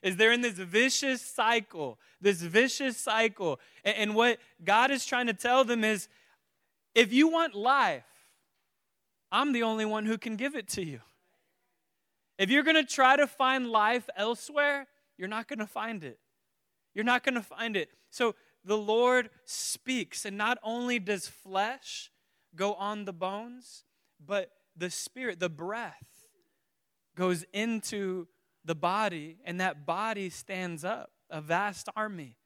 Is 0.02 0.18
they're 0.18 0.32
in 0.32 0.42
this 0.42 0.58
vicious 0.58 1.22
cycle, 1.22 1.98
this 2.20 2.42
vicious 2.42 2.98
cycle. 2.98 3.58
And, 3.84 3.96
and 3.96 4.14
what 4.14 4.38
God 4.62 4.90
is 4.90 5.06
trying 5.06 5.28
to 5.28 5.32
tell 5.32 5.64
them 5.64 5.82
is 5.82 6.08
if 6.94 7.10
you 7.10 7.28
want 7.28 7.54
life, 7.54 8.04
I'm 9.34 9.52
the 9.52 9.64
only 9.64 9.84
one 9.84 10.06
who 10.06 10.16
can 10.16 10.36
give 10.36 10.54
it 10.54 10.68
to 10.68 10.84
you. 10.84 11.00
If 12.38 12.50
you're 12.50 12.62
going 12.62 12.76
to 12.76 12.84
try 12.84 13.16
to 13.16 13.26
find 13.26 13.68
life 13.68 14.08
elsewhere, 14.16 14.86
you're 15.18 15.26
not 15.26 15.48
going 15.48 15.58
to 15.58 15.66
find 15.66 16.04
it. 16.04 16.20
You're 16.94 17.04
not 17.04 17.24
going 17.24 17.34
to 17.34 17.42
find 17.42 17.76
it. 17.76 17.90
So 18.10 18.36
the 18.64 18.78
Lord 18.78 19.30
speaks, 19.44 20.24
and 20.24 20.38
not 20.38 20.58
only 20.62 21.00
does 21.00 21.26
flesh 21.26 22.12
go 22.54 22.74
on 22.74 23.06
the 23.06 23.12
bones, 23.12 23.82
but 24.24 24.52
the 24.76 24.88
spirit, 24.88 25.40
the 25.40 25.48
breath, 25.48 26.28
goes 27.16 27.44
into 27.52 28.28
the 28.64 28.76
body, 28.76 29.38
and 29.44 29.60
that 29.60 29.84
body 29.84 30.30
stands 30.30 30.84
up, 30.84 31.10
a 31.28 31.40
vast 31.40 31.88
army. 31.96 32.36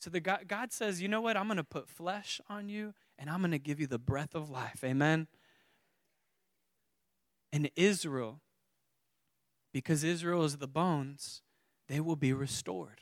So 0.00 0.08
the 0.08 0.20
God, 0.20 0.44
God 0.48 0.72
says, 0.72 1.02
you 1.02 1.08
know 1.08 1.20
what? 1.20 1.36
I'm 1.36 1.46
going 1.46 1.58
to 1.58 1.64
put 1.64 1.90
flesh 1.90 2.40
on 2.48 2.70
you, 2.70 2.94
and 3.18 3.28
I'm 3.28 3.40
going 3.40 3.50
to 3.50 3.58
give 3.58 3.80
you 3.80 3.86
the 3.86 3.98
breath 3.98 4.34
of 4.34 4.48
life. 4.48 4.82
Amen. 4.82 5.28
And 7.52 7.70
Israel, 7.76 8.40
because 9.72 10.04
Israel 10.04 10.44
is 10.44 10.58
the 10.58 10.68
bones, 10.68 11.42
they 11.88 12.00
will 12.00 12.16
be 12.16 12.32
restored. 12.32 13.00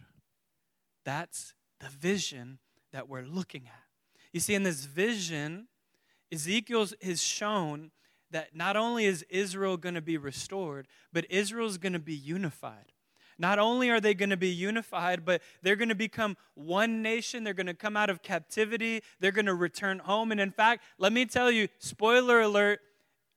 That's 1.05 1.55
the 1.81 1.89
vision 1.89 2.59
that 2.93 3.09
we're 3.09 3.25
looking 3.25 3.67
at. 3.67 3.85
You 4.33 4.41
see, 4.41 4.55
in 4.55 4.63
this 4.63 4.85
vision, 4.85 5.69
Ezekiel 6.33 6.89
is 7.01 7.23
shown 7.23 7.91
that 8.31 8.55
not 8.55 8.77
only 8.77 9.07
is 9.07 9.25
Israel 9.31 9.77
going 9.77 9.95
to 9.95 10.03
be 10.03 10.19
restored, 10.19 10.87
but 11.13 11.25
Israel's 11.31 11.79
going 11.79 11.95
to 11.95 11.99
be 11.99 12.15
unified. 12.15 12.93
Not 13.39 13.59
only 13.59 13.89
are 13.89 14.01
they 14.01 14.15
going 14.15 14.31
to 14.31 14.37
be 14.37 14.49
unified, 14.49 15.25
but 15.25 15.43
they're 15.63 15.77
going 15.77 15.89
to 15.91 15.95
become 15.95 16.37
one 16.55 17.03
nation. 17.03 17.45
They're 17.45 17.55
going 17.55 17.67
to 17.67 17.75
come 17.75 17.97
out 17.97 18.11
of 18.11 18.21
captivity. 18.21 19.03
They're 19.21 19.33
going 19.33 19.47
to 19.47 19.55
return 19.55 20.01
home. 20.01 20.33
And 20.33 20.41
in 20.41 20.51
fact, 20.51 20.83
let 20.99 21.13
me 21.13 21.25
tell 21.25 21.51
you, 21.51 21.69
spoiler 21.79 22.41
alert, 22.41 22.81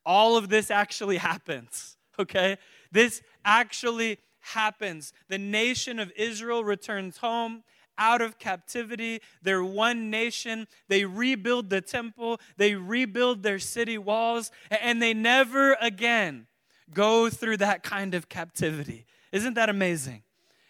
all 0.06 0.38
of 0.38 0.50
this 0.50 0.72
actually 0.72 1.18
happens, 1.18 1.98
okay? 2.20 2.58
This 2.92 3.22
actually 3.46 4.20
happens. 4.40 5.14
The 5.30 5.38
nation 5.38 6.00
of 6.00 6.12
Israel 6.16 6.64
returns 6.64 7.18
home 7.18 7.64
out 7.98 8.22
of 8.22 8.40
captivity. 8.40 9.22
They're 9.42 9.64
one 9.64 10.10
nation. 10.10 10.68
They 10.88 11.06
rebuild 11.06 11.70
the 11.70 11.82
temple, 11.82 12.40
they 12.58 12.76
rebuild 12.76 13.44
their 13.44 13.60
city 13.60 13.98
walls, 13.98 14.52
and 14.70 15.02
they 15.02 15.14
never 15.14 15.78
again 15.80 16.48
go 16.94 17.30
through 17.30 17.58
that 17.58 17.84
kind 17.84 18.14
of 18.14 18.28
captivity. 18.28 19.06
Isn't 19.32 19.54
that 19.54 19.70
amazing? 19.70 20.24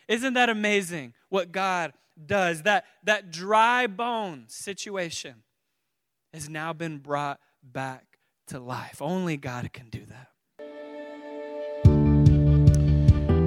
Isn't 0.07 0.33
that 0.33 0.49
amazing 0.49 1.13
what 1.29 1.51
God 1.51 1.93
does? 2.23 2.63
That, 2.63 2.85
that 3.03 3.31
dry 3.31 3.87
bone 3.87 4.45
situation 4.47 5.43
has 6.33 6.49
now 6.49 6.73
been 6.73 6.97
brought 6.97 7.39
back 7.63 8.10
to 8.51 8.59
life. 8.59 9.01
Only 9.01 9.37
God 9.37 9.71
can 9.71 9.89
do 9.89 10.05
that. 10.07 10.27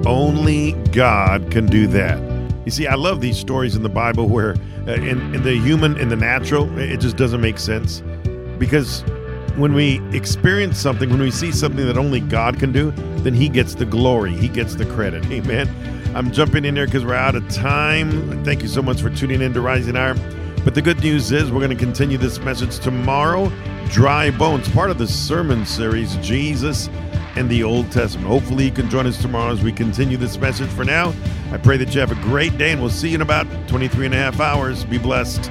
Only 0.07 0.71
God 0.91 1.51
can 1.51 1.67
do 1.67 1.85
that. 1.87 2.19
You 2.65 2.71
see, 2.71 2.87
I 2.87 2.95
love 2.95 3.21
these 3.21 3.37
stories 3.37 3.75
in 3.75 3.83
the 3.83 3.89
Bible 3.89 4.27
where, 4.27 4.55
uh, 4.87 4.93
in, 4.93 5.35
in 5.35 5.43
the 5.43 5.53
human, 5.57 5.95
in 5.97 6.09
the 6.09 6.15
natural, 6.15 6.75
it 6.79 6.99
just 6.99 7.17
doesn't 7.17 7.39
make 7.39 7.59
sense. 7.59 8.01
Because 8.57 9.01
when 9.55 9.73
we 9.73 10.01
experience 10.11 10.79
something, 10.79 11.07
when 11.11 11.19
we 11.19 11.29
see 11.29 11.51
something 11.51 11.85
that 11.85 11.99
only 11.99 12.19
God 12.19 12.57
can 12.57 12.71
do, 12.71 12.89
then 13.17 13.35
He 13.35 13.47
gets 13.47 13.75
the 13.75 13.85
glory, 13.85 14.35
He 14.35 14.47
gets 14.47 14.73
the 14.73 14.85
credit. 14.87 15.23
Amen. 15.31 15.69
I'm 16.15 16.31
jumping 16.31 16.65
in 16.65 16.73
there 16.73 16.87
because 16.87 17.05
we're 17.05 17.13
out 17.13 17.35
of 17.35 17.47
time. 17.49 18.43
Thank 18.43 18.63
you 18.63 18.67
so 18.67 18.81
much 18.81 19.03
for 19.03 19.11
tuning 19.11 19.43
in 19.43 19.53
to 19.53 19.61
Rising 19.61 19.93
Higher. 19.93 20.15
But 20.63 20.73
the 20.73 20.81
good 20.81 20.99
news 21.01 21.31
is 21.31 21.51
we're 21.51 21.59
going 21.59 21.77
to 21.77 21.83
continue 21.83 22.17
this 22.17 22.39
message 22.39 22.79
tomorrow. 22.79 23.51
Dry 23.89 24.31
Bones, 24.31 24.67
part 24.69 24.89
of 24.89 24.97
the 24.97 25.07
sermon 25.07 25.65
series, 25.65 26.15
Jesus 26.17 26.89
and 27.35 27.49
the 27.49 27.63
Old 27.63 27.91
Testament. 27.91 28.27
Hopefully, 28.27 28.65
you 28.65 28.71
can 28.71 28.89
join 28.89 29.05
us 29.07 29.21
tomorrow 29.21 29.51
as 29.51 29.61
we 29.61 29.71
continue 29.71 30.17
this 30.17 30.37
message. 30.37 30.69
For 30.69 30.85
now, 30.85 31.13
I 31.51 31.57
pray 31.57 31.77
that 31.77 31.93
you 31.93 31.99
have 31.99 32.11
a 32.11 32.21
great 32.23 32.57
day, 32.57 32.71
and 32.71 32.81
we'll 32.81 32.89
see 32.89 33.09
you 33.09 33.15
in 33.15 33.21
about 33.21 33.45
23 33.67 34.07
and 34.07 34.15
a 34.15 34.17
half 34.17 34.39
hours. 34.39 34.83
Be 34.85 34.97
blessed. 34.97 35.49